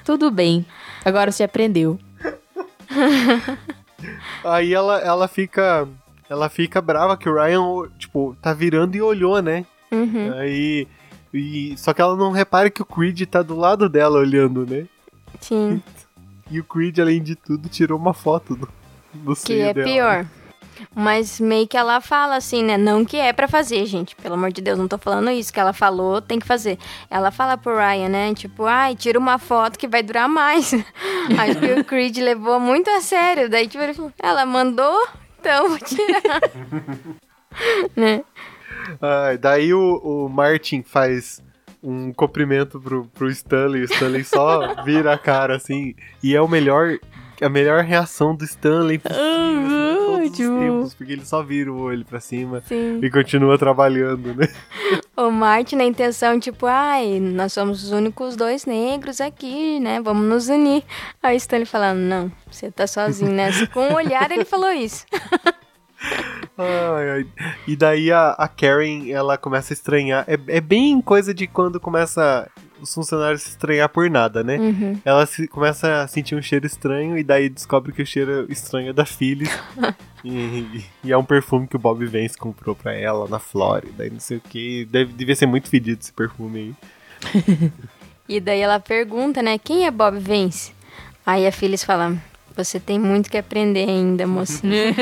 Tudo 0.04 0.30
bem. 0.32 0.66
Agora 1.04 1.32
você 1.32 1.42
aprendeu. 1.42 1.98
Aí 4.44 4.72
ela, 4.72 4.98
ela 5.00 5.28
fica. 5.28 5.86
Ela 6.28 6.48
fica 6.48 6.80
brava 6.80 7.16
que 7.16 7.28
o 7.28 7.34
Ryan, 7.34 7.88
tipo, 7.98 8.36
tá 8.40 8.52
virando 8.54 8.94
e 8.96 9.02
olhou, 9.02 9.42
né? 9.42 9.66
Uhum. 9.90 10.32
Aí. 10.38 10.86
E, 11.34 11.74
só 11.76 11.92
que 11.92 12.00
ela 12.00 12.16
não 12.16 12.30
repara 12.32 12.70
que 12.70 12.82
o 12.82 12.84
Creed 12.84 13.22
tá 13.26 13.42
do 13.42 13.56
lado 13.56 13.88
dela 13.88 14.18
olhando, 14.18 14.66
né? 14.66 14.86
Sim. 15.40 15.82
E 16.52 16.58
o 16.58 16.64
Creed, 16.64 16.98
além 16.98 17.22
de 17.22 17.36
tudo, 17.36 17.68
tirou 17.68 17.96
uma 17.96 18.12
foto 18.12 18.56
do, 18.56 18.68
do 19.14 19.36
Que 19.36 19.60
é 19.60 19.72
dela. 19.72 19.86
pior. 19.86 20.26
Mas 20.94 21.40
meio 21.40 21.66
que 21.66 21.76
ela 21.76 22.00
fala 22.00 22.36
assim, 22.36 22.62
né? 22.62 22.76
Não 22.76 23.04
que 23.04 23.16
é 23.16 23.32
pra 23.32 23.48
fazer, 23.48 23.84
gente. 23.86 24.14
Pelo 24.16 24.34
amor 24.34 24.52
de 24.52 24.60
Deus, 24.60 24.78
não 24.78 24.88
tô 24.88 24.98
falando 24.98 25.30
isso. 25.30 25.52
Que 25.52 25.60
ela 25.60 25.72
falou, 25.72 26.20
tem 26.20 26.38
que 26.38 26.46
fazer. 26.46 26.78
Ela 27.10 27.30
fala 27.30 27.56
pro 27.56 27.76
Ryan, 27.76 28.08
né? 28.08 28.34
Tipo, 28.34 28.64
ai, 28.64 28.94
tira 28.94 29.18
uma 29.18 29.38
foto 29.38 29.78
que 29.78 29.88
vai 29.88 30.02
durar 30.02 30.28
mais. 30.28 30.72
Acho 31.38 31.60
que 31.60 31.80
o 31.80 31.84
Creed 31.84 32.18
levou 32.18 32.58
muito 32.60 32.88
a 32.90 33.00
sério. 33.00 33.48
Daí, 33.48 33.66
tipo, 33.68 33.82
ele 33.82 33.94
falou, 33.94 34.12
ela 34.18 34.44
mandou, 34.46 35.08
então 35.38 35.68
vou 35.68 35.78
tirar. 35.78 36.40
né? 37.96 38.22
Ah, 39.00 39.36
daí 39.38 39.72
o, 39.74 39.96
o 39.96 40.28
Martin 40.28 40.82
faz 40.82 41.42
um 41.82 42.12
cumprimento 42.12 42.80
pro, 42.80 43.06
pro 43.06 43.30
Stanley, 43.30 43.82
o 43.82 43.84
Stanley 43.84 44.24
só 44.24 44.82
vira 44.84 45.14
a 45.14 45.18
cara 45.18 45.56
assim, 45.56 45.94
e 46.22 46.34
é 46.34 46.40
o 46.40 46.48
melhor, 46.48 46.98
a 47.40 47.48
melhor 47.48 47.82
reação 47.82 48.34
do 48.34 48.44
Stanley 48.44 48.98
possível, 48.98 49.24
assim, 49.24 49.68
de 49.68 50.09
todos 50.24 50.40
os 50.40 50.58
tempos, 50.58 50.94
porque 50.94 51.12
ele 51.12 51.24
só 51.24 51.42
vira 51.42 51.72
o 51.72 51.78
olho 51.78 52.04
pra 52.04 52.20
cima 52.20 52.62
Sim. 52.66 53.00
e 53.02 53.10
continua 53.10 53.58
trabalhando, 53.58 54.34
né? 54.34 54.48
O 55.16 55.30
Martin 55.30 55.76
na 55.76 55.84
intenção, 55.84 56.40
tipo, 56.40 56.66
ai, 56.66 57.20
nós 57.20 57.52
somos 57.52 57.84
os 57.84 57.92
únicos 57.92 58.36
dois 58.36 58.64
negros 58.64 59.20
aqui, 59.20 59.78
né? 59.80 60.00
Vamos 60.00 60.26
nos 60.26 60.48
unir. 60.48 60.82
Aí 61.22 61.36
o 61.36 61.38
Stanley 61.38 61.66
falando, 61.66 61.98
não, 61.98 62.32
você 62.50 62.70
tá 62.70 62.86
sozinho 62.86 63.30
nessa. 63.30 63.66
Com 63.66 63.88
um 63.88 63.94
olhar 63.94 64.30
ele 64.30 64.44
falou 64.44 64.70
isso. 64.70 65.04
Ai, 66.56 67.10
ai. 67.10 67.26
E 67.66 67.76
daí 67.76 68.10
a, 68.10 68.30
a 68.30 68.48
Karen, 68.48 69.10
ela 69.10 69.36
começa 69.38 69.72
a 69.72 69.74
estranhar, 69.74 70.24
é, 70.26 70.38
é 70.56 70.60
bem 70.60 71.00
coisa 71.00 71.32
de 71.32 71.46
quando 71.46 71.80
começa 71.80 72.50
os 72.80 72.92
funcionários 72.94 73.42
se 73.42 73.50
estranhar 73.50 73.88
por 73.88 74.08
nada, 74.10 74.42
né? 74.42 74.56
Uhum. 74.58 75.00
Ela 75.04 75.26
se- 75.26 75.46
começa 75.48 76.02
a 76.02 76.06
sentir 76.08 76.34
um 76.34 76.42
cheiro 76.42 76.66
estranho 76.66 77.16
e 77.18 77.22
daí 77.24 77.48
descobre 77.48 77.92
que 77.92 78.02
o 78.02 78.06
cheiro 78.06 78.46
estranho 78.50 78.90
é 78.90 78.92
da 78.92 79.04
Phyllis. 79.04 79.50
e, 80.24 80.82
e 81.04 81.12
é 81.12 81.16
um 81.16 81.24
perfume 81.24 81.66
que 81.66 81.76
o 81.76 81.78
Bob 81.78 82.04
Vance 82.06 82.36
comprou 82.36 82.74
pra 82.74 82.92
ela 82.92 83.28
na 83.28 83.38
Flórida 83.38 84.06
e 84.06 84.10
não 84.10 84.20
sei 84.20 84.36
o 84.38 84.40
que. 84.40 84.84
Deve, 84.86 85.12
devia 85.12 85.36
ser 85.36 85.46
muito 85.46 85.68
fedido 85.68 86.00
esse 86.00 86.12
perfume 86.12 86.74
aí. 87.24 87.70
E 88.28 88.38
daí 88.38 88.60
ela 88.60 88.78
pergunta, 88.78 89.42
né, 89.42 89.58
quem 89.58 89.86
é 89.86 89.90
Bob 89.90 90.16
Vance? 90.20 90.72
Aí 91.26 91.44
a 91.48 91.50
Phyllis 91.50 91.82
fala, 91.82 92.16
você 92.56 92.78
tem 92.78 92.96
muito 92.96 93.28
que 93.28 93.36
aprender 93.36 93.88
ainda, 93.88 94.24
mocinha. 94.24 94.94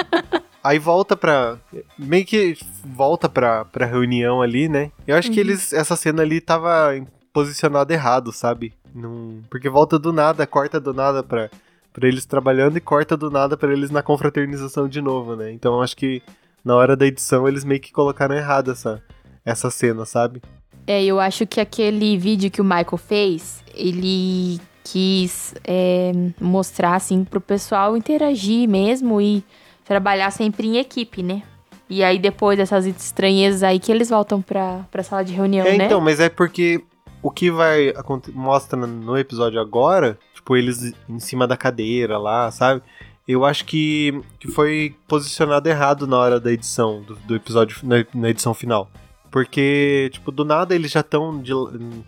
Aí 0.64 0.78
volta 0.78 1.16
pra. 1.16 1.56
Meio 1.98 2.24
que 2.24 2.56
volta 2.84 3.28
pra, 3.30 3.64
pra 3.64 3.86
reunião 3.86 4.42
ali, 4.42 4.68
né? 4.68 4.90
Eu 5.06 5.16
acho 5.16 5.30
que 5.30 5.40
eles. 5.40 5.72
Essa 5.72 5.96
cena 5.96 6.22
ali 6.22 6.38
tava 6.40 6.94
posicionada 7.32 7.92
errado, 7.92 8.32
sabe? 8.32 8.72
Não, 8.94 9.40
porque 9.48 9.68
volta 9.68 9.98
do 9.98 10.12
nada, 10.12 10.46
corta 10.46 10.80
do 10.80 10.92
nada 10.92 11.22
pra, 11.22 11.50
pra 11.92 12.08
eles 12.08 12.26
trabalhando 12.26 12.76
e 12.76 12.80
corta 12.80 13.16
do 13.16 13.30
nada 13.30 13.56
pra 13.56 13.72
eles 13.72 13.90
na 13.90 14.02
confraternização 14.02 14.88
de 14.88 15.00
novo, 15.00 15.36
né? 15.36 15.52
Então 15.52 15.74
eu 15.74 15.82
acho 15.82 15.96
que 15.96 16.22
na 16.64 16.74
hora 16.74 16.96
da 16.96 17.06
edição 17.06 17.46
eles 17.48 17.64
meio 17.64 17.80
que 17.80 17.92
colocaram 17.92 18.34
errado 18.34 18.70
essa, 18.72 19.02
essa 19.44 19.70
cena, 19.70 20.04
sabe? 20.04 20.42
É, 20.86 21.04
eu 21.04 21.20
acho 21.20 21.46
que 21.46 21.60
aquele 21.60 22.16
vídeo 22.18 22.50
que 22.50 22.60
o 22.60 22.64
Michael 22.64 22.96
fez, 22.96 23.62
ele 23.74 24.60
quis 24.82 25.54
é, 25.62 26.10
mostrar, 26.40 26.96
assim, 26.96 27.22
pro 27.24 27.40
pessoal 27.40 27.96
interagir 27.96 28.68
mesmo 28.68 29.20
e 29.20 29.44
trabalhar 29.84 30.30
sempre 30.32 30.66
em 30.66 30.78
equipe, 30.78 31.22
né? 31.22 31.42
E 31.88 32.02
aí, 32.02 32.18
depois 32.18 32.56
dessas 32.56 32.86
estranhezas 32.86 33.62
aí, 33.62 33.78
que 33.78 33.92
eles 33.92 34.08
voltam 34.10 34.40
pra, 34.40 34.84
pra 34.90 35.02
sala 35.02 35.24
de 35.24 35.32
reunião, 35.32 35.66
É, 35.66 35.76
né? 35.76 35.86
então, 35.86 36.00
mas 36.00 36.18
é 36.18 36.28
porque 36.28 36.82
o 37.22 37.30
que 37.30 37.50
vai 37.50 37.92
mostra 38.32 38.78
no 38.86 39.16
episódio 39.18 39.60
agora, 39.60 40.18
tipo, 40.34 40.56
eles 40.56 40.94
em 41.08 41.18
cima 41.18 41.46
da 41.46 41.56
cadeira 41.56 42.18
lá, 42.18 42.50
sabe? 42.50 42.82
Eu 43.28 43.44
acho 43.44 43.64
que, 43.64 44.20
que 44.38 44.48
foi 44.50 44.96
posicionado 45.06 45.68
errado 45.68 46.06
na 46.06 46.18
hora 46.18 46.40
da 46.40 46.50
edição, 46.50 47.02
do, 47.02 47.14
do 47.16 47.36
episódio, 47.36 47.78
na, 47.82 48.04
na 48.14 48.30
edição 48.30 48.52
final. 48.54 48.90
Porque, 49.30 50.10
tipo, 50.12 50.32
do 50.32 50.44
nada 50.44 50.74
eles 50.74 50.90
já 50.90 51.00
estão 51.00 51.40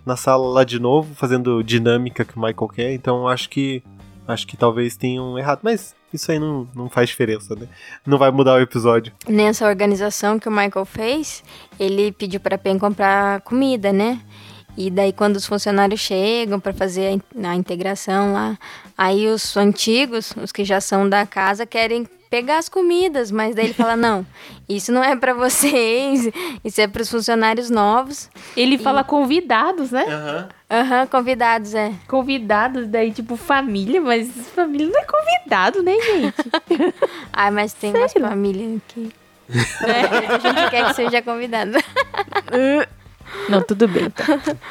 na 0.04 0.16
sala 0.16 0.44
lá 0.48 0.64
de 0.64 0.80
novo, 0.80 1.14
fazendo 1.14 1.62
dinâmica 1.62 2.24
que 2.24 2.36
o 2.36 2.40
Michael 2.40 2.68
quer, 2.68 2.92
então 2.92 3.28
acho 3.28 3.48
que. 3.48 3.82
Acho 4.26 4.46
que 4.46 4.56
talvez 4.56 4.96
tenham 4.96 5.36
errado. 5.36 5.60
Mas 5.62 5.96
isso 6.12 6.30
aí 6.30 6.38
não, 6.38 6.68
não 6.76 6.88
faz 6.88 7.08
diferença, 7.08 7.56
né? 7.56 7.66
Não 8.06 8.16
vai 8.16 8.30
mudar 8.30 8.54
o 8.54 8.60
episódio. 8.60 9.12
Nessa 9.28 9.66
organização 9.66 10.38
que 10.38 10.48
o 10.48 10.52
Michael 10.52 10.84
fez, 10.84 11.42
ele 11.78 12.12
pediu 12.12 12.38
pra 12.38 12.56
Pen 12.56 12.78
comprar 12.78 13.40
comida, 13.40 13.92
né? 13.92 14.20
E 14.76 14.90
daí 14.90 15.12
quando 15.12 15.36
os 15.36 15.46
funcionários 15.46 16.00
chegam 16.00 16.58
pra 16.58 16.72
fazer 16.72 17.06
a 17.06 17.12
in- 17.12 17.22
a 17.46 17.54
integração 17.54 18.32
lá, 18.32 18.58
aí 18.96 19.28
os 19.28 19.56
antigos, 19.56 20.32
os 20.42 20.50
que 20.52 20.64
já 20.64 20.80
são 20.80 21.08
da 21.08 21.26
casa, 21.26 21.66
querem 21.66 22.08
pegar 22.30 22.56
as 22.56 22.68
comidas, 22.70 23.30
mas 23.30 23.54
daí 23.54 23.66
ele 23.66 23.74
fala: 23.74 23.94
"Não, 23.96 24.24
isso 24.68 24.90
não 24.90 25.04
é 25.04 25.14
pra 25.14 25.34
vocês, 25.34 26.30
isso 26.64 26.80
é 26.80 26.86
pros 26.86 27.10
funcionários 27.10 27.68
novos". 27.68 28.30
Ele 28.56 28.78
fala 28.78 29.04
convidados, 29.04 29.90
né? 29.90 30.04
Aham. 30.08 30.48
Aham, 30.70 31.06
convidados, 31.06 31.74
é. 31.74 31.92
Convidados, 32.08 32.88
daí, 32.88 33.12
tipo, 33.12 33.36
família, 33.36 34.00
mas 34.00 34.30
família 34.54 34.86
não 34.88 34.98
é 35.00 35.04
convidado, 35.04 35.82
né, 35.82 35.92
gente? 36.00 36.50
Ah, 37.30 37.50
mas 37.50 37.74
tem 37.74 37.92
umas 37.94 38.12
famílias 38.14 38.80
que 38.88 39.12
a 39.84 40.38
gente 40.38 40.70
quer 40.70 40.86
que 40.86 40.94
seja 40.94 41.20
convidado. 41.20 41.72
não, 43.48 43.62
tudo 43.62 43.86
bem, 43.88 44.04
então. 44.04 44.26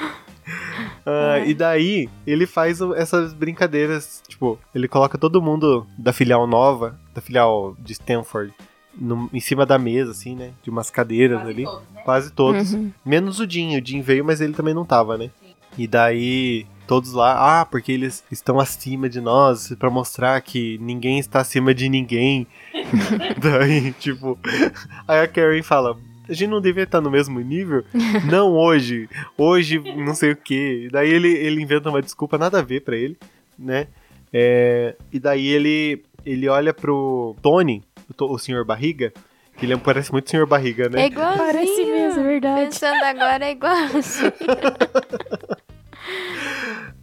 Ah, 1.06 1.40
E 1.46 1.54
daí, 1.54 2.10
ele 2.28 2.46
faz 2.46 2.80
essas 2.96 3.34
brincadeiras, 3.34 4.22
tipo, 4.28 4.60
ele 4.74 4.88
coloca 4.88 5.18
todo 5.18 5.42
mundo 5.42 5.86
da 5.98 6.12
filial 6.14 6.46
nova, 6.46 7.00
da 7.14 7.22
filial 7.22 7.76
de 7.80 7.94
Stanford, 7.94 8.54
no- 9.00 9.30
em 9.34 9.40
cima 9.40 9.66
da 9.66 9.78
mesa, 9.80 10.12
assim, 10.12 10.36
né? 10.36 10.52
De 10.64 10.70
umas 10.70 10.90
cadeiras 10.90 11.42
ali. 11.42 11.66
Quase 12.04 12.32
todos. 12.32 12.76
Menos 13.06 13.40
o 13.40 13.50
Jim. 13.50 13.80
O 13.80 13.86
Jim 13.86 14.02
veio, 14.02 14.26
mas 14.26 14.42
ele 14.42 14.54
também 14.54 14.74
não 14.74 14.86
tava, 14.86 15.18
né? 15.18 15.30
E 15.78 15.88
daí, 15.88 16.66
todos 16.88 17.14
lá, 17.14 17.62
ah, 17.62 17.66
porque 17.66 17.92
eles 17.92 18.24
estão 18.32 18.60
acima 18.60 19.08
de 19.08 19.22
nós, 19.22 19.74
pra 19.80 19.90
mostrar 19.90 20.40
que 20.42 20.78
ninguém 20.80 21.18
está 21.20 21.40
acima 21.40 21.74
de 21.74 21.88
ninguém. 21.90 22.46
daí, 23.42 23.92
tipo, 23.94 24.38
aí 25.08 25.20
a 25.22 25.28
Karen 25.28 25.64
fala. 25.64 25.98
A 26.32 26.34
gente 26.34 26.50
não 26.50 26.62
devia 26.62 26.84
estar 26.84 27.02
no 27.02 27.12
mesmo 27.12 27.42
nível? 27.42 27.84
não 28.32 28.54
hoje. 28.54 29.10
Hoje, 29.38 29.80
não 29.98 30.16
sei 30.16 30.32
o 30.32 30.36
que. 30.36 30.88
Daí 30.90 31.10
ele, 31.10 31.28
ele 31.28 31.62
inventa 31.62 31.90
uma 31.90 32.02
desculpa 32.02 32.38
nada 32.38 32.60
a 32.60 32.62
ver 32.62 32.82
pra 32.82 32.96
ele, 32.96 33.18
né? 33.60 33.88
É, 34.32 34.96
e 35.12 35.20
daí 35.20 35.46
ele, 35.46 36.04
ele 36.26 36.48
olha 36.48 36.74
pro 36.74 37.36
Tony, 37.42 37.84
o, 38.18 38.34
o 38.34 38.40
senhor 38.40 38.64
Barriga, 38.64 39.12
que 39.58 39.66
ele 39.66 39.76
parece 39.76 40.10
muito 40.10 40.30
senhor 40.30 40.48
Barriga, 40.48 40.88
né? 40.88 41.02
É 41.02 41.08
igualzinho. 41.08 41.46
Parece 41.46 41.86
mesmo, 41.86 42.22
é 42.22 42.24
verdade. 42.24 42.62
Pensando 42.62 43.04
agora 43.04 43.46
é 43.46 43.52
igual. 43.52 43.76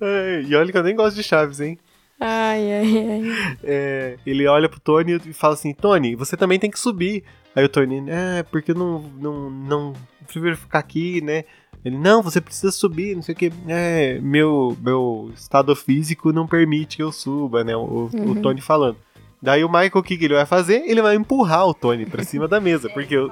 É, 0.01 0.43
e 0.47 0.55
olha 0.55 0.71
que 0.71 0.79
eu 0.79 0.83
nem 0.83 0.95
gosto 0.95 1.17
de 1.17 1.25
Chaves, 1.25 1.61
hein? 1.61 1.77
Ai, 2.20 2.72
ai, 2.72 2.98
ai. 2.98 3.59
É, 3.62 4.18
ele 4.26 4.46
olha 4.46 4.68
pro 4.68 4.81
Tony 4.81 5.20
e 5.26 5.33
fala 5.33 5.54
assim: 5.54 5.72
Tony, 5.72 6.14
você 6.14 6.37
também 6.37 6.59
tem 6.59 6.70
que 6.70 6.78
subir. 6.78 7.24
Aí 7.54 7.64
o 7.64 7.68
Tony, 7.68 8.04
é, 8.09 8.42
porque 8.42 8.72
eu 8.72 8.74
não, 8.74 9.00
não, 9.00 9.50
não 9.50 9.92
prefiro 10.26 10.57
ficar 10.57 10.78
aqui, 10.78 11.20
né? 11.20 11.44
Ele, 11.85 11.96
não, 11.96 12.22
você 12.22 12.40
precisa 12.40 12.72
subir, 12.72 13.14
não 13.14 13.22
sei 13.22 13.35
o 13.35 13.38
que. 13.38 13.52
É, 13.68 14.18
meu, 14.20 14.76
meu 14.81 15.31
estado 15.35 15.74
físico 15.76 16.33
não 16.33 16.46
permite 16.46 16.96
que 16.96 17.02
eu 17.02 17.12
suba, 17.12 17.62
né? 17.62 17.76
O, 17.76 18.11
o 18.12 18.35
Tony 18.40 18.61
falando. 18.61 18.96
Daí 19.40 19.62
o 19.62 19.68
Michael, 19.68 19.92
o 19.94 20.02
que, 20.02 20.18
que 20.18 20.24
ele 20.24 20.35
vai 20.35 20.46
fazer? 20.46 20.83
Ele 20.85 21.00
vai 21.00 21.14
empurrar 21.14 21.66
o 21.68 21.74
Tony 21.74 22.04
pra 22.04 22.24
cima 22.24 22.48
da 22.48 22.61
mesa, 22.61 22.90
porque 22.90 23.14
eu, 23.14 23.31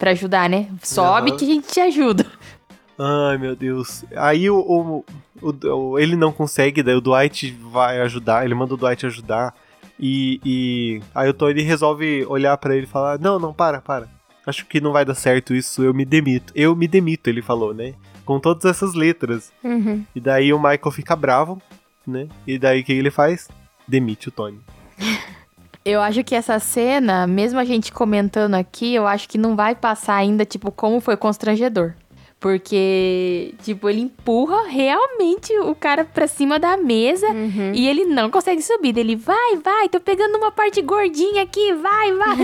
Pra 0.00 0.12
ajudar, 0.12 0.48
né? 0.48 0.66
Sobe 0.82 1.28
Aham. 1.28 1.38
que 1.38 1.44
a 1.44 1.48
gente 1.48 1.68
te 1.68 1.78
ajuda. 1.78 2.24
Ai, 2.98 3.36
meu 3.36 3.54
Deus. 3.54 4.02
Aí 4.16 4.48
o, 4.48 4.58
o, 4.58 5.04
o- 5.42 5.98
ele 5.98 6.16
não 6.16 6.32
consegue, 6.32 6.82
daí 6.82 6.94
o 6.94 7.00
Dwight 7.00 7.50
vai 7.72 8.00
ajudar, 8.00 8.44
ele 8.44 8.54
manda 8.54 8.74
o 8.74 8.76
Dwight 8.76 9.06
ajudar. 9.06 9.54
E, 9.98 10.40
e 10.44 11.02
aí 11.14 11.28
o 11.28 11.34
Tony 11.34 11.60
resolve 11.62 12.24
olhar 12.26 12.56
pra 12.56 12.74
ele 12.74 12.84
e 12.84 12.88
falar: 12.88 13.18
Não, 13.18 13.38
não, 13.38 13.52
para, 13.52 13.80
para. 13.80 14.08
Acho 14.46 14.64
que 14.66 14.80
não 14.80 14.92
vai 14.92 15.04
dar 15.04 15.14
certo 15.14 15.54
isso, 15.54 15.82
eu 15.82 15.92
me 15.92 16.04
demito. 16.04 16.52
Eu 16.56 16.74
me 16.74 16.88
demito, 16.88 17.28
ele 17.28 17.42
falou, 17.42 17.74
né? 17.74 17.92
Com 18.24 18.40
todas 18.40 18.64
essas 18.64 18.94
letras. 18.94 19.52
Uhum. 19.62 20.02
E 20.14 20.20
daí 20.20 20.52
o 20.52 20.58
Michael 20.58 20.90
fica 20.90 21.14
bravo, 21.14 21.60
né? 22.06 22.26
E 22.46 22.58
daí 22.58 22.80
o 22.80 22.84
que 22.84 22.92
ele 22.92 23.10
faz? 23.10 23.48
Demite 23.86 24.28
o 24.28 24.32
Tony. 24.32 24.58
Eu 25.84 26.00
acho 26.00 26.22
que 26.22 26.34
essa 26.34 26.58
cena, 26.58 27.26
mesmo 27.26 27.58
a 27.58 27.64
gente 27.64 27.90
comentando 27.92 28.54
aqui, 28.54 28.94
eu 28.94 29.06
acho 29.06 29.28
que 29.28 29.38
não 29.38 29.56
vai 29.56 29.74
passar 29.74 30.14
ainda, 30.16 30.44
tipo, 30.44 30.70
como 30.70 31.00
foi 31.00 31.16
constrangedor. 31.16 31.94
Porque, 32.40 33.54
tipo, 33.62 33.86
ele 33.86 34.00
empurra 34.00 34.66
realmente 34.66 35.52
o 35.58 35.74
cara 35.74 36.06
pra 36.06 36.26
cima 36.26 36.58
da 36.58 36.74
mesa 36.78 37.26
e 37.74 37.86
ele 37.86 38.06
não 38.06 38.30
consegue 38.30 38.62
subir. 38.62 38.96
Ele 38.96 39.14
vai, 39.14 39.56
vai, 39.56 39.90
tô 39.90 40.00
pegando 40.00 40.38
uma 40.38 40.50
parte 40.50 40.80
gordinha 40.80 41.42
aqui, 41.42 41.74
vai, 41.74 42.14
vai. 42.14 42.36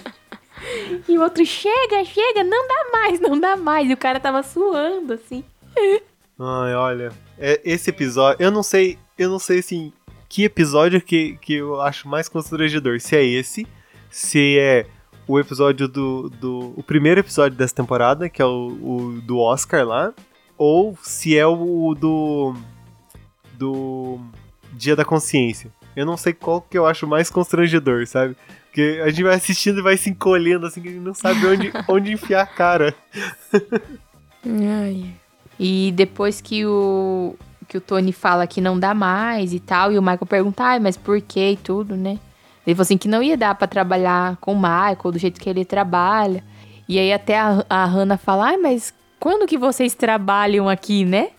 e 1.06 1.18
o 1.18 1.22
outro 1.22 1.44
chega, 1.44 2.02
chega, 2.06 2.42
não 2.42 2.66
dá 2.66 2.86
mais, 2.90 3.20
não 3.20 3.38
dá 3.38 3.54
mais. 3.54 3.90
E 3.90 3.92
o 3.92 3.98
cara 3.98 4.18
tava 4.18 4.42
suando, 4.42 5.12
assim. 5.12 5.44
Ai, 6.40 6.74
olha. 6.74 7.12
é- 7.38 7.60
esse 7.64 7.90
episódio. 7.90 8.42
Eu 8.42 8.50
não 8.50 8.62
sei. 8.62 8.98
Eu 9.18 9.28
não 9.28 9.38
sei 9.38 9.58
assim. 9.58 9.92
Que 10.26 10.44
episódio 10.44 11.00
que, 11.02 11.36
que 11.42 11.54
eu 11.54 11.80
acho 11.80 12.08
mais 12.08 12.28
constrangedor. 12.28 12.98
Se 13.00 13.14
é 13.16 13.24
esse. 13.24 13.66
Se 14.10 14.58
é 14.58 14.86
o 15.28 15.38
episódio 15.38 15.86
do. 15.86 16.30
do 16.30 16.72
o 16.74 16.82
primeiro 16.82 17.20
episódio 17.20 17.56
dessa 17.56 17.74
temporada, 17.74 18.28
que 18.28 18.40
é 18.40 18.44
o, 18.44 18.66
o 18.82 19.20
do 19.20 19.38
Oscar 19.38 19.86
lá. 19.86 20.12
Ou 20.56 20.98
se 21.02 21.36
é 21.36 21.46
o 21.46 21.94
do. 21.94 22.54
Do. 23.52 24.18
Dia 24.72 24.96
da 24.96 25.04
Consciência. 25.04 25.70
Eu 25.94 26.06
não 26.06 26.16
sei 26.16 26.32
qual 26.32 26.60
que 26.60 26.78
eu 26.78 26.86
acho 26.86 27.06
mais 27.06 27.28
constrangedor, 27.28 28.06
sabe? 28.06 28.36
Porque 28.66 29.00
a 29.02 29.08
gente 29.08 29.24
vai 29.24 29.34
assistindo 29.34 29.80
e 29.80 29.82
vai 29.82 29.96
se 29.96 30.10
encolhendo 30.10 30.66
assim 30.66 30.80
que 30.80 30.88
a 30.88 30.92
gente 30.92 31.02
não 31.02 31.14
sabe 31.14 31.44
onde, 31.44 31.72
onde 31.88 32.12
enfiar 32.12 32.42
a 32.42 32.46
cara. 32.46 32.94
Ai. 34.46 35.12
E 35.58 35.92
depois 35.96 36.40
que 36.40 36.64
o 36.64 37.34
que 37.66 37.76
o 37.76 37.80
Tony 37.82 38.12
fala 38.12 38.46
que 38.46 38.62
não 38.62 38.78
dá 38.78 38.94
mais 38.94 39.52
e 39.52 39.60
tal, 39.60 39.92
e 39.92 39.98
o 39.98 40.02
Michael 40.02 40.26
pergunta, 40.26 40.64
ai, 40.64 40.80
mas 40.80 40.96
por 40.96 41.20
quê 41.20 41.50
e 41.50 41.56
tudo, 41.56 41.96
né? 41.96 42.18
Ele 42.66 42.74
falou 42.74 42.82
assim 42.82 42.98
que 42.98 43.08
não 43.08 43.22
ia 43.22 43.36
dar 43.36 43.54
pra 43.54 43.66
trabalhar 43.66 44.36
com 44.36 44.52
o 44.52 44.56
Michael 44.56 45.12
do 45.12 45.18
jeito 45.18 45.40
que 45.40 45.48
ele 45.48 45.64
trabalha. 45.64 46.44
E 46.88 46.98
aí 46.98 47.12
até 47.12 47.38
a, 47.38 47.64
a 47.68 47.84
Hannah 47.84 48.16
fala, 48.16 48.46
ai, 48.46 48.56
mas 48.56 48.94
quando 49.18 49.46
que 49.46 49.58
vocês 49.58 49.94
trabalham 49.94 50.68
aqui, 50.68 51.04
né? 51.04 51.30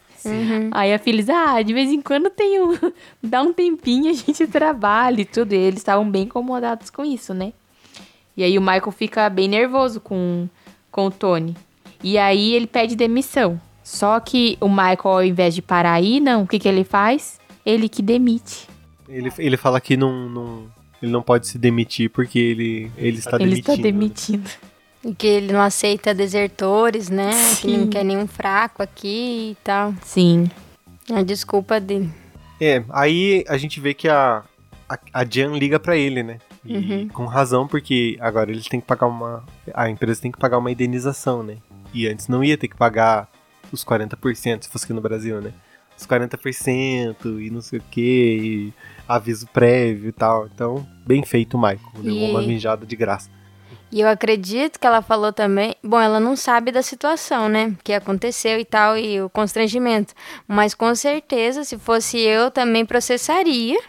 Aí 0.72 0.94
a 0.94 1.00
Phyllis, 1.00 1.30
ah, 1.30 1.62
de 1.62 1.74
vez 1.74 1.90
em 1.90 2.02
quando 2.02 2.30
tem 2.30 2.62
um, 2.62 2.74
dá 3.24 3.42
um 3.42 3.54
tempinho 3.54 4.12
a 4.12 4.14
gente 4.14 4.46
trabalha 4.48 5.22
e 5.22 5.26
tudo. 5.26 5.54
E 5.54 5.58
eles 5.58 5.80
estavam 5.80 6.10
bem 6.10 6.24
incomodados 6.24 6.90
com 6.90 7.06
isso, 7.06 7.34
né? 7.34 7.54
E 8.36 8.44
aí 8.44 8.58
o 8.58 8.62
Michael 8.62 8.92
fica 8.92 9.30
bem 9.30 9.48
nervoso 9.48 10.00
com, 10.00 10.48
com 10.92 11.08
o 11.08 11.12
Tony. 11.12 11.56
E 12.04 12.18
aí 12.18 12.54
ele 12.54 12.68
pede 12.68 12.96
demissão. 12.96 13.60
Só 13.84 14.20
que 14.20 14.58
o 14.62 14.70
Michael, 14.70 15.00
ao 15.04 15.24
invés 15.24 15.56
de 15.56 15.62
parar 15.62 15.94
aí, 15.94 16.20
não, 16.20 16.44
o 16.44 16.48
que, 16.48 16.60
que 16.60 16.68
ele 16.68 16.84
faz? 16.84 17.40
Ele 17.66 17.90
que 17.90 18.02
demite. 18.02 18.68
Ele, 19.08 19.32
ele 19.40 19.58
fala 19.58 19.82
que 19.82 19.98
não, 19.98 20.30
não, 20.30 20.64
ele 21.02 21.12
não 21.12 21.22
pode 21.22 21.48
se 21.48 21.58
demitir 21.58 22.10
porque 22.10 22.38
ele, 22.40 22.92
ele 22.98 23.18
está 23.20 23.38
ele 23.38 23.46
demitindo. 23.62 23.72
está 23.72 23.82
demitindo. 23.84 24.50
E 25.04 25.14
que 25.16 25.28
ele 25.28 25.54
não 25.54 25.62
aceita 25.62 26.14
desertores, 26.14 27.10
né? 27.10 27.32
Que 27.62 27.68
não 27.68 27.84
Sim. 27.86 27.90
quer 27.90 28.04
nenhum 28.04 28.28
fraco 28.28 28.84
aqui 28.84 29.52
e 29.52 29.58
tal. 29.64 29.94
Sim. 30.04 30.50
A 31.12 31.22
desculpa 31.22 31.80
dele. 31.80 32.10
É, 32.60 32.84
aí 32.90 33.46
a 33.48 33.58
gente 33.58 33.80
vê 33.80 33.94
que 33.94 34.10
a, 34.10 34.44
a, 34.90 35.00
a 35.14 35.26
Jan 35.26 35.58
liga 35.58 35.80
pra 35.80 35.96
ele, 35.96 36.22
né? 36.24 36.40
E 36.66 36.76
Uhum. 36.76 37.08
com 37.08 37.26
razão, 37.26 37.66
porque 37.66 38.18
agora 38.20 38.52
eles 38.52 38.68
têm 38.68 38.82
que 38.82 38.86
pagar 38.88 39.08
uma. 39.08 39.46
A 39.74 39.90
empresa 39.90 40.22
tem 40.22 40.32
que 40.32 40.38
pagar 40.38 40.58
uma 40.58 40.70
indenização, 40.70 41.42
né? 41.42 41.58
E 41.94 42.06
antes 42.06 42.28
não 42.28 42.44
ia 42.44 42.58
ter 42.58 42.68
que 42.68 42.76
pagar 42.76 43.30
os 43.72 43.86
40%, 43.86 44.64
se 44.64 44.70
fosse 44.70 44.84
aqui 44.84 44.94
no 44.94 45.00
Brasil, 45.02 45.40
né? 45.40 45.54
os 46.00 46.08
40% 46.08 47.42
e 47.46 47.50
não 47.50 47.62
sei 47.62 47.80
o 47.80 47.84
que, 47.92 48.74
aviso 49.10 49.48
prévio 49.48 50.08
e 50.10 50.12
tal. 50.14 50.46
Então, 50.46 50.86
bem 51.06 51.24
feito, 51.24 51.58
Michael. 51.58 51.80
Levou 52.02 52.28
E- 52.28 52.32
uma 52.32 52.42
mijada 52.42 52.86
de 52.86 52.96
graça. 52.96 53.30
E 53.92 54.00
eu 54.02 54.08
acredito 54.08 54.80
que 54.80 54.86
ela 54.86 55.02
falou 55.02 55.34
também. 55.34 55.74
Bom, 55.84 56.00
ela 56.00 56.20
não 56.20 56.36
sabe 56.36 56.72
da 56.72 56.84
situação, 56.84 57.50
né? 57.50 57.76
Que 57.84 57.92
aconteceu 57.92 58.60
e 58.60 58.64
tal, 58.66 58.96
e 58.96 59.20
o 59.20 59.28
constrangimento. 59.32 60.14
Mas 60.48 60.76
com 60.76 60.94
certeza, 60.94 61.64
se 61.64 61.76
fosse 61.78 62.20
eu, 62.20 62.52
também 62.52 62.86
processaria 62.86 63.80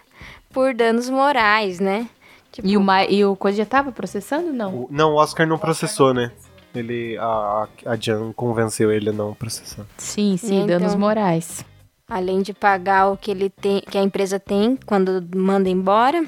por 0.51 0.73
danos 0.75 1.11
morais, 1.11 1.79
né? 1.81 2.09
Tipo, 2.51 2.67
E 2.67 2.77
o, 2.79 2.81
Ma- 2.81 3.05
e 3.05 3.23
o 3.27 3.37
Coisa 3.37 3.59
já 3.59 3.67
tava 3.67 3.93
processando? 3.93 4.53
Não. 4.55 4.75
O- 4.75 4.89
não, 4.91 5.13
o 5.13 5.17
Oscar 5.17 5.47
não 5.47 5.59
processou, 5.59 6.15
né? 6.15 6.33
Ele, 6.75 7.19
a, 7.19 7.69
a 7.85 7.97
Jan 7.97 8.33
convenceu 8.33 8.91
ele 8.91 9.11
a 9.11 9.13
não 9.13 9.35
processar. 9.35 9.85
Sim, 9.99 10.37
sim, 10.39 10.63
Então. 10.63 10.79
danos 10.79 10.95
morais. 10.95 11.65
Além 12.11 12.43
de 12.43 12.53
pagar 12.53 13.09
o 13.09 13.17
que 13.17 13.31
ele 13.31 13.49
tem, 13.49 13.81
que 13.81 13.97
a 13.97 14.03
empresa 14.03 14.41
tem 14.41 14.77
quando 14.85 15.25
manda 15.35 15.71
embora, 15.71 16.27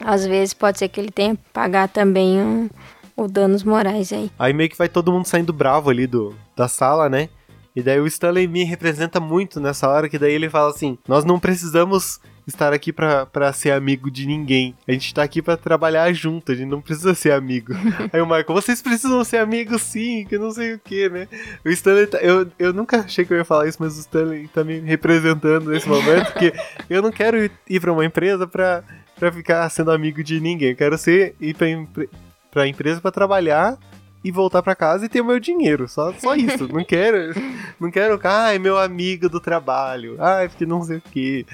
às 0.00 0.26
vezes 0.26 0.52
pode 0.52 0.78
ser 0.78 0.88
que 0.88 1.00
ele 1.00 1.10
tenha 1.10 1.34
que 1.34 1.42
pagar 1.52 1.88
também 1.88 2.40
um, 2.40 2.68
o 3.16 3.26
danos 3.26 3.64
morais 3.64 4.12
aí. 4.12 4.30
Aí 4.38 4.52
meio 4.52 4.68
que 4.68 4.76
vai 4.76 4.88
todo 4.88 5.10
mundo 5.10 5.26
saindo 5.26 5.52
bravo 5.52 5.88
ali 5.90 6.06
do, 6.06 6.34
da 6.54 6.68
sala, 6.68 7.08
né? 7.08 7.30
E 7.74 7.82
daí 7.82 7.98
o 7.98 8.06
Stanley 8.06 8.46
me 8.46 8.64
representa 8.64 9.18
muito 9.18 9.58
nessa 9.58 9.88
hora, 9.88 10.08
que 10.08 10.18
daí 10.18 10.34
ele 10.34 10.50
fala 10.50 10.70
assim: 10.70 10.98
Nós 11.08 11.24
não 11.24 11.40
precisamos 11.40 12.20
estar 12.46 12.72
aqui 12.72 12.92
pra, 12.92 13.24
pra 13.26 13.52
ser 13.52 13.70
amigo 13.70 14.10
de 14.10 14.26
ninguém. 14.26 14.74
A 14.86 14.92
gente 14.92 15.12
tá 15.14 15.22
aqui 15.22 15.40
pra 15.40 15.56
trabalhar 15.56 16.12
junto, 16.12 16.52
a 16.52 16.54
gente 16.54 16.68
não 16.68 16.80
precisa 16.80 17.14
ser 17.14 17.32
amigo. 17.32 17.72
Aí 18.12 18.20
o 18.20 18.26
Michael, 18.26 18.44
vocês 18.48 18.82
precisam 18.82 19.22
ser 19.24 19.38
amigos 19.38 19.82
sim, 19.82 20.24
que 20.28 20.36
não 20.38 20.50
sei 20.50 20.74
o 20.74 20.78
que, 20.78 21.08
né? 21.08 21.28
O 21.64 21.68
Stanley, 21.70 22.06
tá, 22.06 22.18
eu, 22.18 22.46
eu 22.58 22.72
nunca 22.72 23.00
achei 23.00 23.24
que 23.24 23.32
eu 23.32 23.36
ia 23.38 23.44
falar 23.44 23.68
isso, 23.68 23.78
mas 23.80 23.96
o 23.96 24.00
Stanley 24.00 24.48
tá 24.48 24.64
me 24.64 24.78
representando 24.80 25.70
nesse 25.70 25.88
momento, 25.88 26.32
porque 26.32 26.52
eu 26.90 27.00
não 27.02 27.10
quero 27.12 27.36
ir, 27.44 27.50
ir 27.68 27.80
pra 27.80 27.92
uma 27.92 28.04
empresa 28.04 28.46
pra, 28.46 28.82
pra 29.18 29.30
ficar 29.32 29.68
sendo 29.70 29.90
amigo 29.90 30.22
de 30.22 30.40
ninguém. 30.40 30.70
Eu 30.70 30.76
quero 30.76 30.98
ser, 30.98 31.34
ir 31.40 31.54
pra, 31.54 31.68
empre- 31.68 32.08
pra 32.50 32.66
empresa 32.66 33.00
pra 33.00 33.10
trabalhar 33.10 33.78
e 34.24 34.30
voltar 34.30 34.62
pra 34.62 34.74
casa 34.76 35.04
e 35.04 35.08
ter 35.08 35.20
o 35.20 35.24
meu 35.24 35.40
dinheiro. 35.40 35.88
Só, 35.88 36.12
só 36.14 36.34
isso. 36.36 36.68
não 36.68 36.84
quero. 36.84 37.34
Não 37.80 37.90
quero. 37.90 38.18
Ai, 38.22 38.58
meu 38.58 38.78
amigo 38.78 39.28
do 39.28 39.40
trabalho. 39.40 40.16
Ai, 40.20 40.48
porque 40.48 40.64
não 40.64 40.82
sei 40.82 40.98
o 40.98 41.02
quê. 41.12 41.46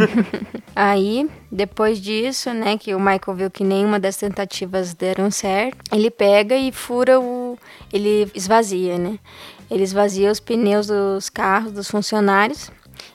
Aí, 0.74 1.28
depois 1.50 2.00
disso, 2.00 2.52
né, 2.52 2.76
que 2.76 2.94
o 2.94 3.00
Michael 3.00 3.36
viu 3.36 3.50
que 3.50 3.64
nenhuma 3.64 3.98
das 3.98 4.16
tentativas 4.16 4.94
deram 4.94 5.30
certo, 5.30 5.78
ele 5.92 6.10
pega 6.10 6.56
e 6.56 6.70
fura 6.70 7.18
o. 7.20 7.58
Ele 7.92 8.30
esvazia, 8.34 8.98
né? 8.98 9.18
Ele 9.70 9.82
esvazia 9.82 10.30
os 10.30 10.38
pneus 10.38 10.86
dos 10.86 11.28
carros 11.28 11.72
dos 11.72 11.90
funcionários. 11.90 12.70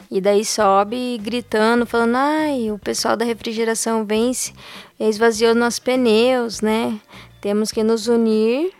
E 0.10 0.20
daí 0.20 0.44
sobe 0.44 1.18
gritando, 1.20 1.86
falando: 1.86 2.16
ai, 2.16 2.70
o 2.72 2.78
pessoal 2.78 3.16
da 3.16 3.24
refrigeração 3.24 4.06
vence, 4.06 4.54
esvaziou 5.00 5.56
nossos 5.56 5.80
pneus, 5.80 6.62
né? 6.62 7.00
Temos 7.40 7.72
que 7.72 7.82
nos 7.82 8.08
unir 8.08 8.72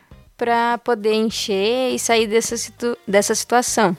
para 0.42 0.80
poder 0.80 1.14
encher 1.14 1.94
e 1.94 2.00
sair 2.00 2.26
dessa, 2.26 2.58
situ 2.58 2.98
dessa 3.08 3.36
situação. 3.36 3.96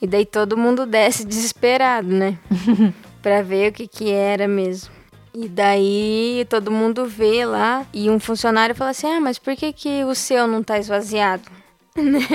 E 0.00 0.08
daí 0.08 0.26
todo 0.26 0.56
mundo 0.56 0.84
desce 0.84 1.24
desesperado, 1.24 2.08
né? 2.08 2.36
pra 3.22 3.42
ver 3.42 3.70
o 3.70 3.72
que 3.72 3.86
que 3.86 4.10
era 4.10 4.48
mesmo. 4.48 4.92
E 5.32 5.48
daí 5.48 6.44
todo 6.50 6.72
mundo 6.72 7.06
vê 7.06 7.46
lá 7.46 7.86
e 7.94 8.10
um 8.10 8.18
funcionário 8.18 8.74
fala 8.74 8.90
assim: 8.90 9.06
"Ah, 9.06 9.20
mas 9.20 9.38
por 9.38 9.54
que 9.54 9.72
que 9.72 10.02
o 10.02 10.16
seu 10.16 10.48
não 10.48 10.64
tá 10.64 10.80
esvaziado?" 10.80 11.44
Né? 11.94 12.26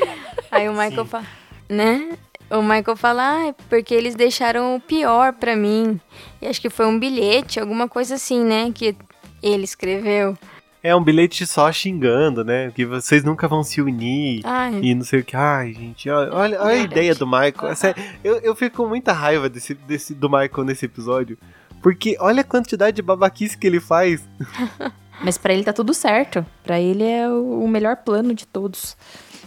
Aí 0.50 0.66
o 0.68 0.72
Michael 0.72 1.04
fala, 1.04 1.26
né? 1.68 2.16
O 2.48 2.62
Michael 2.62 2.96
fala: 2.96 3.22
"Ah, 3.22 3.48
é 3.48 3.54
porque 3.68 3.92
eles 3.92 4.14
deixaram 4.14 4.76
o 4.76 4.80
pior 4.80 5.34
pra 5.34 5.54
mim." 5.54 6.00
E 6.40 6.46
acho 6.46 6.60
que 6.60 6.70
foi 6.70 6.86
um 6.86 6.98
bilhete, 6.98 7.60
alguma 7.60 7.86
coisa 7.86 8.14
assim, 8.14 8.42
né, 8.42 8.72
que 8.74 8.96
ele 9.42 9.64
escreveu. 9.64 10.38
É 10.82 10.96
um 10.96 11.02
bilhete 11.02 11.46
só 11.46 11.70
xingando, 11.70 12.42
né? 12.42 12.70
Que 12.74 12.86
vocês 12.86 13.22
nunca 13.22 13.46
vão 13.46 13.62
se 13.62 13.82
unir. 13.82 14.40
Ai, 14.44 14.80
E 14.82 14.94
não 14.94 15.04
sei 15.04 15.20
o 15.20 15.24
que. 15.24 15.36
Ai, 15.36 15.74
gente, 15.74 16.08
olha, 16.08 16.32
olha, 16.32 16.62
a 16.62 16.74
ideia 16.74 17.14
do 17.14 17.26
Michael. 17.26 17.76
Sério, 17.76 18.02
eu, 18.24 18.36
eu 18.38 18.54
fico 18.56 18.78
com 18.78 18.88
muita 18.88 19.12
raiva 19.12 19.48
desse, 19.48 19.74
desse, 19.74 20.14
do 20.14 20.30
Michael 20.30 20.64
nesse 20.64 20.86
episódio. 20.86 21.36
Porque 21.82 22.16
olha 22.18 22.40
a 22.40 22.44
quantidade 22.44 22.96
de 22.96 23.02
babaquice 23.02 23.58
que 23.58 23.66
ele 23.66 23.80
faz. 23.80 24.26
Mas 25.22 25.36
pra 25.36 25.52
ele 25.52 25.64
tá 25.64 25.72
tudo 25.72 25.92
certo. 25.92 26.44
Pra 26.64 26.80
ele 26.80 27.04
é 27.04 27.28
o 27.28 27.62
o 27.62 27.68
melhor 27.68 27.96
plano 27.96 28.34
de 28.34 28.46
todos, 28.46 28.96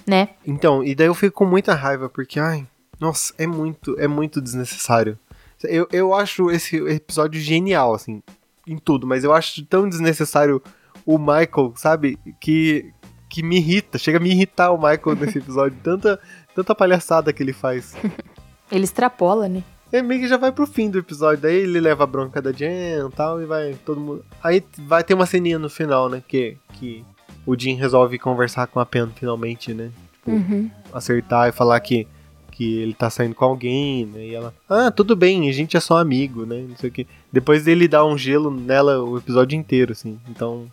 né? 0.05 0.29
Então, 0.45 0.83
e 0.83 0.93
daí 0.93 1.07
eu 1.07 1.15
fico 1.15 1.35
com 1.37 1.45
muita 1.45 1.73
raiva, 1.73 2.07
porque, 2.07 2.39
ai, 2.39 2.67
nossa, 2.99 3.33
é 3.39 3.47
muito, 3.47 3.99
é 3.99 4.07
muito 4.07 4.39
desnecessário. 4.39 5.17
Eu, 5.63 5.87
eu 5.91 6.13
acho 6.13 6.51
esse 6.51 6.75
episódio 6.75 7.41
genial, 7.41 7.93
assim, 7.93 8.21
em 8.67 8.77
tudo, 8.77 9.07
mas 9.07 9.23
eu 9.23 9.33
acho 9.33 9.65
tão 9.65 9.89
desnecessário 9.89 10.61
o 11.05 11.17
Michael, 11.17 11.73
sabe? 11.75 12.17
Que, 12.39 12.91
que 13.29 13.43
me 13.43 13.57
irrita, 13.57 13.97
chega 13.97 14.17
a 14.17 14.21
me 14.21 14.31
irritar 14.31 14.71
o 14.71 14.77
Michael 14.77 15.15
nesse 15.19 15.37
episódio. 15.37 15.77
Tanta, 15.83 16.19
tanta 16.55 16.75
palhaçada 16.75 17.33
que 17.33 17.41
ele 17.43 17.53
faz. 17.53 17.95
Ele 18.71 18.85
extrapola, 18.85 19.47
né? 19.47 19.61
É 19.91 20.01
meio 20.01 20.21
que 20.21 20.27
já 20.27 20.37
vai 20.37 20.51
pro 20.51 20.65
fim 20.65 20.89
do 20.89 20.97
episódio, 20.97 21.43
daí 21.43 21.57
ele 21.57 21.79
leva 21.79 22.05
a 22.05 22.07
bronca 22.07 22.41
da 22.41 22.51
Jen 22.51 23.05
e 23.07 23.11
tal, 23.15 23.39
e 23.39 23.45
vai 23.45 23.75
todo 23.85 24.01
mundo. 24.01 24.25
Aí 24.41 24.63
vai 24.79 25.03
ter 25.03 25.13
uma 25.13 25.27
ceninha 25.27 25.59
no 25.59 25.69
final, 25.69 26.09
né? 26.09 26.23
Que, 26.27 26.57
que 26.73 27.05
o 27.45 27.55
Jim 27.55 27.75
resolve 27.75 28.17
conversar 28.17 28.65
com 28.65 28.79
a 28.79 28.85
Pen 28.85 29.09
finalmente, 29.15 29.75
né? 29.75 29.91
uhum. 30.25 30.69
acertar 30.91 31.49
e 31.49 31.51
falar 31.51 31.79
que, 31.79 32.07
que 32.51 32.77
ele 32.79 32.93
tá 32.93 33.09
saindo 33.09 33.35
com 33.35 33.45
alguém, 33.45 34.05
né? 34.05 34.25
E 34.25 34.35
ela, 34.35 34.53
ah, 34.69 34.91
tudo 34.91 35.15
bem, 35.15 35.49
a 35.49 35.53
gente 35.53 35.75
é 35.77 35.79
só 35.79 35.97
amigo, 35.97 36.45
né? 36.45 36.65
Não 36.67 36.75
sei 36.77 36.89
o 36.89 36.93
que. 36.93 37.07
Depois 37.31 37.63
dele 37.63 37.87
dar 37.87 38.05
um 38.05 38.17
gelo 38.17 38.51
nela 38.51 39.03
o 39.03 39.17
episódio 39.17 39.57
inteiro, 39.57 39.91
assim. 39.91 40.19
Então, 40.29 40.71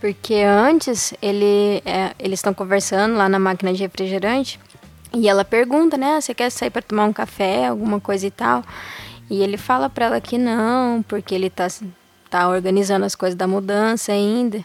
Porque 0.00 0.34
antes 0.34 1.14
ele, 1.22 1.82
é, 1.84 2.12
eles 2.18 2.38
estão 2.38 2.52
conversando 2.52 3.16
lá 3.16 3.28
na 3.28 3.38
máquina 3.38 3.72
de 3.72 3.80
refrigerante 3.82 4.60
e 5.12 5.28
ela 5.28 5.44
pergunta, 5.44 5.96
né? 5.96 6.20
Você 6.20 6.34
quer 6.34 6.50
sair 6.50 6.70
para 6.70 6.82
tomar 6.82 7.06
um 7.06 7.12
café, 7.12 7.66
alguma 7.68 7.98
coisa 7.98 8.26
e 8.26 8.30
tal? 8.30 8.62
E 9.30 9.42
ele 9.42 9.56
fala 9.56 9.88
para 9.88 10.06
ela 10.06 10.20
que 10.20 10.36
não, 10.38 11.02
porque 11.02 11.34
ele 11.34 11.48
tá, 11.50 11.66
tá 12.30 12.48
organizando 12.48 13.04
as 13.06 13.14
coisas 13.14 13.34
da 13.36 13.46
mudança 13.46 14.12
ainda. 14.12 14.62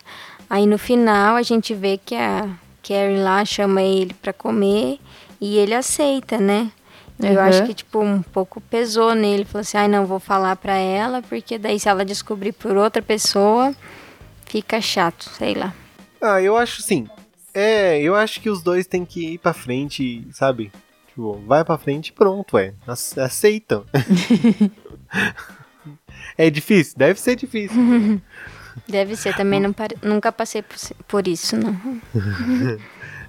Aí 0.49 0.65
no 0.67 0.77
final 0.77 1.35
a 1.37 1.41
gente 1.41 1.73
vê 1.73 1.97
que 1.97 2.13
a 2.13 2.49
Carrie 2.85 3.17
lá 3.17 3.43
chama 3.45 3.81
ele 3.81 4.13
para 4.13 4.33
comer 4.33 4.99
e 5.39 5.57
ele 5.57 5.73
aceita, 5.73 6.37
né? 6.37 6.69
Eu 7.23 7.33
Uhum. 7.33 7.39
acho 7.39 7.63
que, 7.65 7.73
tipo, 7.73 7.99
um 8.01 8.21
pouco 8.21 8.59
pesou 8.59 9.13
nele. 9.13 9.45
Falou 9.45 9.61
assim, 9.61 9.77
ai, 9.77 9.87
não, 9.87 10.05
vou 10.07 10.19
falar 10.19 10.55
pra 10.55 10.75
ela, 10.75 11.21
porque 11.21 11.57
daí 11.59 11.79
se 11.79 11.87
ela 11.87 12.03
descobrir 12.03 12.51
por 12.51 12.75
outra 12.75 12.99
pessoa, 13.01 13.73
fica 14.51 14.81
chato, 14.81 15.29
sei 15.29 15.53
lá. 15.55 15.73
ah, 16.21 16.41
eu 16.41 16.57
acho 16.57 16.81
assim. 16.81 17.07
É, 17.53 17.99
eu 18.01 18.15
acho 18.15 18.39
que 18.41 18.49
os 18.49 18.61
dois 18.61 18.85
têm 18.85 19.05
que 19.05 19.33
ir 19.33 19.37
pra 19.37 19.53
frente, 19.53 20.25
sabe? 20.31 20.71
Tipo, 21.07 21.41
vai 21.45 21.63
pra 21.65 21.77
frente 21.77 22.07
e 22.09 22.13
pronto, 22.13 22.57
é. 22.57 22.73
Ace- 22.87 23.19
Aceitam. 23.19 23.85
é 26.37 26.49
difícil? 26.49 26.93
Deve 26.97 27.19
ser 27.19 27.35
difícil. 27.35 27.77
Deve 28.87 29.15
ser, 29.17 29.35
também 29.35 29.59
não 29.59 29.73
pare- 29.73 29.97
nunca 30.01 30.31
passei 30.31 30.63
por, 31.07 31.27
isso, 31.27 31.57
não. 31.57 31.75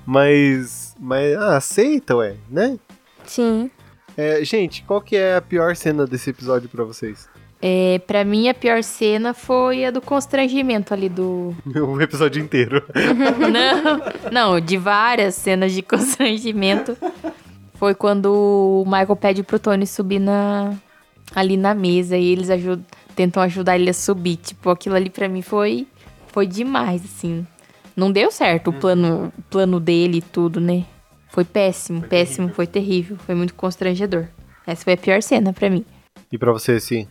Mas. 0.06 0.94
Mas. 0.98 1.36
Ah, 1.36 1.56
aceita, 1.56 2.16
ué, 2.16 2.36
né? 2.48 2.78
Sim. 3.24 3.70
É, 4.16 4.44
gente, 4.44 4.84
qual 4.84 5.00
que 5.00 5.16
é 5.16 5.36
a 5.36 5.42
pior 5.42 5.74
cena 5.74 6.06
desse 6.06 6.30
episódio 6.30 6.68
pra 6.68 6.84
vocês? 6.84 7.28
É, 7.64 8.00
pra 8.00 8.24
mim, 8.24 8.48
a 8.48 8.54
pior 8.54 8.82
cena 8.82 9.32
foi 9.32 9.84
a 9.84 9.92
do 9.92 10.00
constrangimento 10.00 10.92
ali 10.92 11.08
do. 11.08 11.54
O 11.64 12.00
episódio 12.00 12.42
inteiro. 12.42 12.82
não, 14.32 14.32
não, 14.32 14.60
de 14.60 14.76
várias 14.76 15.36
cenas 15.36 15.72
de 15.72 15.80
constrangimento. 15.82 16.96
Foi 17.74 17.94
quando 17.94 18.26
o 18.32 18.84
Michael 18.84 19.14
pede 19.14 19.42
pro 19.44 19.60
Tony 19.60 19.86
subir 19.86 20.18
na, 20.18 20.74
ali 21.32 21.56
na 21.56 21.72
mesa 21.72 22.16
e 22.16 22.32
eles 22.32 22.50
ajudam, 22.50 22.84
tentam 23.14 23.40
ajudar 23.44 23.78
ele 23.78 23.90
a 23.90 23.94
subir. 23.94 24.36
Tipo, 24.36 24.70
aquilo 24.70 24.96
ali 24.96 25.08
pra 25.08 25.28
mim 25.28 25.42
foi, 25.42 25.86
foi 26.32 26.48
demais, 26.48 27.04
assim. 27.04 27.46
Não 27.94 28.10
deu 28.10 28.32
certo 28.32 28.70
o 28.70 28.72
plano, 28.72 29.32
o 29.38 29.42
plano 29.42 29.78
dele 29.78 30.18
e 30.18 30.22
tudo, 30.22 30.60
né? 30.60 30.84
Foi 31.28 31.44
péssimo, 31.44 32.02
péssimo, 32.02 32.48
foi 32.48 32.66
terrível. 32.66 33.16
Foi 33.24 33.36
muito 33.36 33.54
constrangedor. 33.54 34.26
Essa 34.66 34.82
foi 34.82 34.94
a 34.94 34.96
pior 34.96 35.22
cena 35.22 35.52
pra 35.52 35.70
mim. 35.70 35.84
E 36.30 36.36
pra 36.36 36.52
você, 36.52 36.80
sim? 36.80 37.06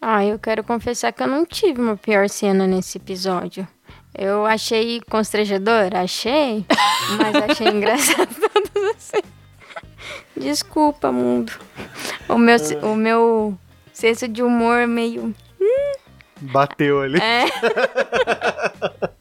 Ah, 0.00 0.24
eu 0.24 0.38
quero 0.38 0.64
confessar 0.64 1.12
que 1.12 1.22
eu 1.22 1.26
não 1.26 1.44
tive 1.44 1.80
uma 1.80 1.96
pior 1.96 2.28
cena 2.28 2.66
nesse 2.66 2.96
episódio. 2.98 3.66
Eu 4.16 4.46
achei 4.46 5.00
constrangedor, 5.08 5.94
achei, 5.94 6.64
mas 7.18 7.50
achei 7.50 7.68
engraçado 7.70 8.28
todas 8.34 8.96
as 8.96 9.02
cenas. 9.02 9.30
Desculpa, 10.36 11.12
mundo. 11.12 11.52
O 12.28 12.38
meu, 12.38 12.56
o 12.82 12.96
meu 12.96 13.58
senso 13.92 14.26
de 14.26 14.42
humor 14.42 14.86
meio. 14.86 15.34
Bateu 16.40 17.02
ali. 17.02 17.18
É, 17.20 17.44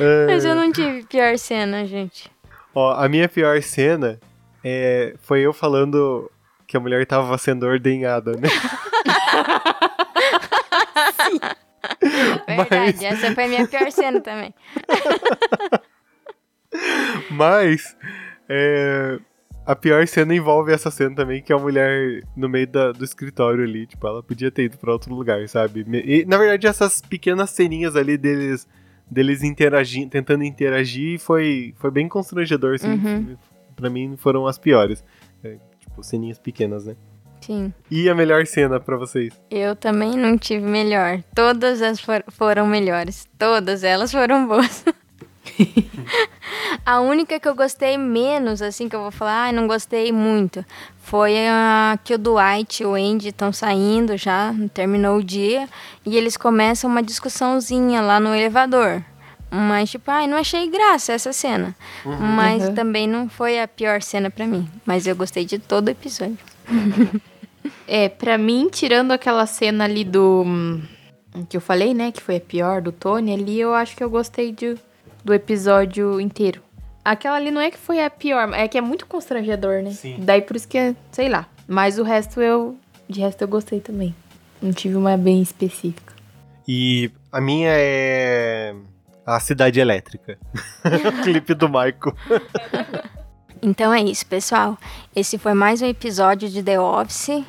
É. 0.00 0.26
mas 0.26 0.44
eu 0.44 0.54
não 0.56 0.72
tive 0.72 1.04
pior 1.04 1.38
cena, 1.38 1.86
gente. 1.86 2.30
Ó, 2.74 2.92
a 2.92 3.08
minha 3.08 3.28
pior 3.28 3.62
cena 3.62 4.18
é, 4.62 5.14
foi 5.22 5.40
eu 5.42 5.52
falando 5.52 6.28
que 6.66 6.76
a 6.76 6.80
mulher 6.80 7.06
tava 7.06 7.38
sendo 7.38 7.64
ordenhada, 7.64 8.32
né? 8.32 8.48
Verdade, 12.46 12.68
Mas- 12.70 13.02
essa 13.02 13.34
foi 13.34 13.44
a 13.44 13.48
minha 13.48 13.66
pior 13.68 13.90
cena 13.90 14.20
também. 14.20 14.54
Mas 17.30 17.96
é, 18.48 19.18
a 19.66 19.76
pior 19.76 20.06
cena 20.08 20.34
envolve 20.34 20.72
essa 20.72 20.90
cena 20.90 21.14
também, 21.14 21.42
que 21.42 21.52
é 21.52 21.56
a 21.56 21.58
mulher 21.58 22.22
no 22.36 22.48
meio 22.48 22.66
da- 22.66 22.92
do 22.92 23.04
escritório 23.04 23.64
ali. 23.64 23.86
Tipo, 23.86 24.06
ela 24.06 24.22
podia 24.22 24.50
ter 24.50 24.64
ido 24.64 24.78
pra 24.78 24.92
outro 24.92 25.14
lugar, 25.14 25.46
sabe? 25.48 25.84
E, 26.04 26.24
na 26.24 26.36
verdade, 26.36 26.66
essas 26.66 27.00
pequenas 27.00 27.50
ceninhas 27.50 27.96
ali 27.96 28.16
deles, 28.16 28.66
deles 29.10 29.42
interagindo, 29.42 30.10
tentando 30.10 30.44
interagir, 30.44 31.18
foi, 31.20 31.74
foi 31.76 31.90
bem 31.90 32.08
constrangedor, 32.08 32.74
assim. 32.74 32.92
Uhum. 32.92 33.36
Pra 33.76 33.90
mim, 33.90 34.16
foram 34.16 34.46
as 34.46 34.58
piores. 34.58 35.04
É, 35.42 35.56
tipo, 35.78 36.02
ceninhas 36.02 36.38
pequenas, 36.38 36.86
né? 36.86 36.96
Sim. 37.46 37.72
E 37.90 38.08
a 38.08 38.14
melhor 38.14 38.46
cena 38.46 38.78
pra 38.80 38.96
vocês? 38.96 39.32
Eu 39.50 39.74
também 39.76 40.12
não 40.12 40.36
tive 40.38 40.64
melhor. 40.66 41.22
Todas 41.34 41.82
as 41.82 42.00
for- 42.00 42.24
foram 42.28 42.66
melhores. 42.66 43.26
Todas 43.38 43.84
elas 43.84 44.10
foram 44.12 44.46
boas. 44.46 44.84
a 46.86 47.00
única 47.00 47.38
que 47.38 47.46
eu 47.48 47.54
gostei 47.54 47.96
menos, 47.98 48.62
assim, 48.62 48.88
que 48.88 48.96
eu 48.96 49.00
vou 49.02 49.10
falar, 49.10 49.48
ah, 49.48 49.52
não 49.52 49.66
gostei 49.66 50.10
muito, 50.10 50.64
foi 50.98 51.36
a 51.46 51.98
que 52.02 52.14
o 52.14 52.18
Dwight 52.18 52.82
e 52.82 52.86
o 52.86 52.94
Andy 52.94 53.28
estão 53.28 53.52
saindo 53.52 54.16
já, 54.16 54.54
terminou 54.72 55.18
o 55.18 55.22
dia, 55.24 55.68
e 56.04 56.16
eles 56.16 56.36
começam 56.36 56.88
uma 56.90 57.02
discussãozinha 57.02 58.00
lá 58.00 58.18
no 58.18 58.34
elevador. 58.34 59.02
Mas, 59.50 59.90
tipo, 59.90 60.10
ai, 60.10 60.26
não 60.26 60.38
achei 60.38 60.68
graça 60.68 61.12
essa 61.12 61.32
cena. 61.32 61.76
Mas 62.04 62.66
Uhum. 62.68 62.74
também 62.74 63.06
não 63.06 63.28
foi 63.28 63.60
a 63.60 63.68
pior 63.68 64.02
cena 64.02 64.28
pra 64.30 64.46
mim. 64.46 64.68
Mas 64.84 65.06
eu 65.06 65.14
gostei 65.14 65.44
de 65.44 65.58
todo 65.60 65.86
o 65.88 65.90
episódio. 65.90 66.38
É, 67.94 68.08
pra 68.08 68.36
mim, 68.36 68.68
tirando 68.68 69.12
aquela 69.12 69.46
cena 69.46 69.84
ali 69.84 70.02
do. 70.02 70.44
que 71.48 71.56
eu 71.56 71.60
falei, 71.60 71.94
né? 71.94 72.10
Que 72.10 72.20
foi 72.20 72.38
a 72.38 72.40
pior 72.40 72.82
do 72.82 72.90
Tony, 72.90 73.32
ali 73.32 73.60
eu 73.60 73.72
acho 73.72 73.96
que 73.96 74.02
eu 74.02 74.10
gostei 74.10 74.50
de, 74.50 74.76
do 75.24 75.32
episódio 75.32 76.20
inteiro. 76.20 76.60
Aquela 77.04 77.36
ali 77.36 77.52
não 77.52 77.60
é 77.60 77.70
que 77.70 77.78
foi 77.78 78.02
a 78.04 78.10
pior, 78.10 78.52
é 78.52 78.66
que 78.66 78.76
é 78.76 78.80
muito 78.80 79.06
constrangedor, 79.06 79.80
né? 79.80 79.92
Sim. 79.92 80.16
Daí 80.18 80.42
por 80.42 80.56
isso 80.56 80.66
que, 80.66 80.76
é- 80.76 80.96
sei 81.12 81.28
lá. 81.28 81.46
Mas 81.68 81.96
o 81.96 82.02
resto 82.02 82.40
eu. 82.40 82.76
De 83.08 83.20
resto 83.20 83.42
eu 83.42 83.46
gostei 83.46 83.78
também. 83.78 84.12
Não 84.60 84.72
tive 84.72 84.96
uma 84.96 85.16
bem 85.16 85.40
específica. 85.40 86.14
E 86.66 87.12
a 87.30 87.40
minha 87.40 87.70
é. 87.72 88.74
A 89.24 89.38
Cidade 89.38 89.78
Elétrica. 89.78 90.36
o 90.82 91.22
clipe 91.22 91.54
do 91.54 91.68
Michael. 91.68 92.16
Então 93.62 93.94
é 93.94 94.02
isso, 94.02 94.26
pessoal. 94.26 94.76
Esse 95.14 95.38
foi 95.38 95.54
mais 95.54 95.80
um 95.80 95.86
episódio 95.86 96.48
de 96.50 96.60
The 96.60 96.80
Office. 96.80 97.44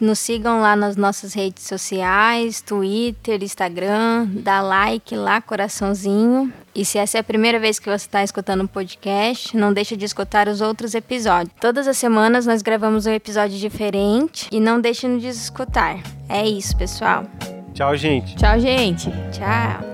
Nos 0.00 0.18
sigam 0.18 0.60
lá 0.60 0.76
nas 0.76 0.96
nossas 0.96 1.34
redes 1.34 1.64
sociais, 1.64 2.60
Twitter, 2.60 3.42
Instagram, 3.42 4.26
dá 4.30 4.60
like 4.60 5.16
lá, 5.16 5.40
coraçãozinho. 5.40 6.52
E 6.74 6.84
se 6.84 6.98
essa 6.98 7.18
é 7.18 7.20
a 7.20 7.24
primeira 7.24 7.58
vez 7.58 7.78
que 7.78 7.86
você 7.86 8.06
está 8.06 8.22
escutando 8.22 8.64
o 8.64 8.68
podcast, 8.68 9.56
não 9.56 9.72
deixe 9.72 9.96
de 9.96 10.04
escutar 10.04 10.46
os 10.46 10.60
outros 10.60 10.94
episódios. 10.94 11.54
Todas 11.60 11.88
as 11.88 11.96
semanas 11.98 12.46
nós 12.46 12.62
gravamos 12.62 13.06
um 13.06 13.12
episódio 13.12 13.58
diferente 13.58 14.48
e 14.52 14.60
não 14.60 14.80
deixe 14.80 15.08
de 15.18 15.28
escutar. 15.28 15.98
É 16.28 16.46
isso, 16.46 16.76
pessoal. 16.76 17.24
Tchau, 17.74 17.96
gente. 17.96 18.36
Tchau, 18.36 18.58
gente! 18.58 19.10
Tchau. 19.32 19.87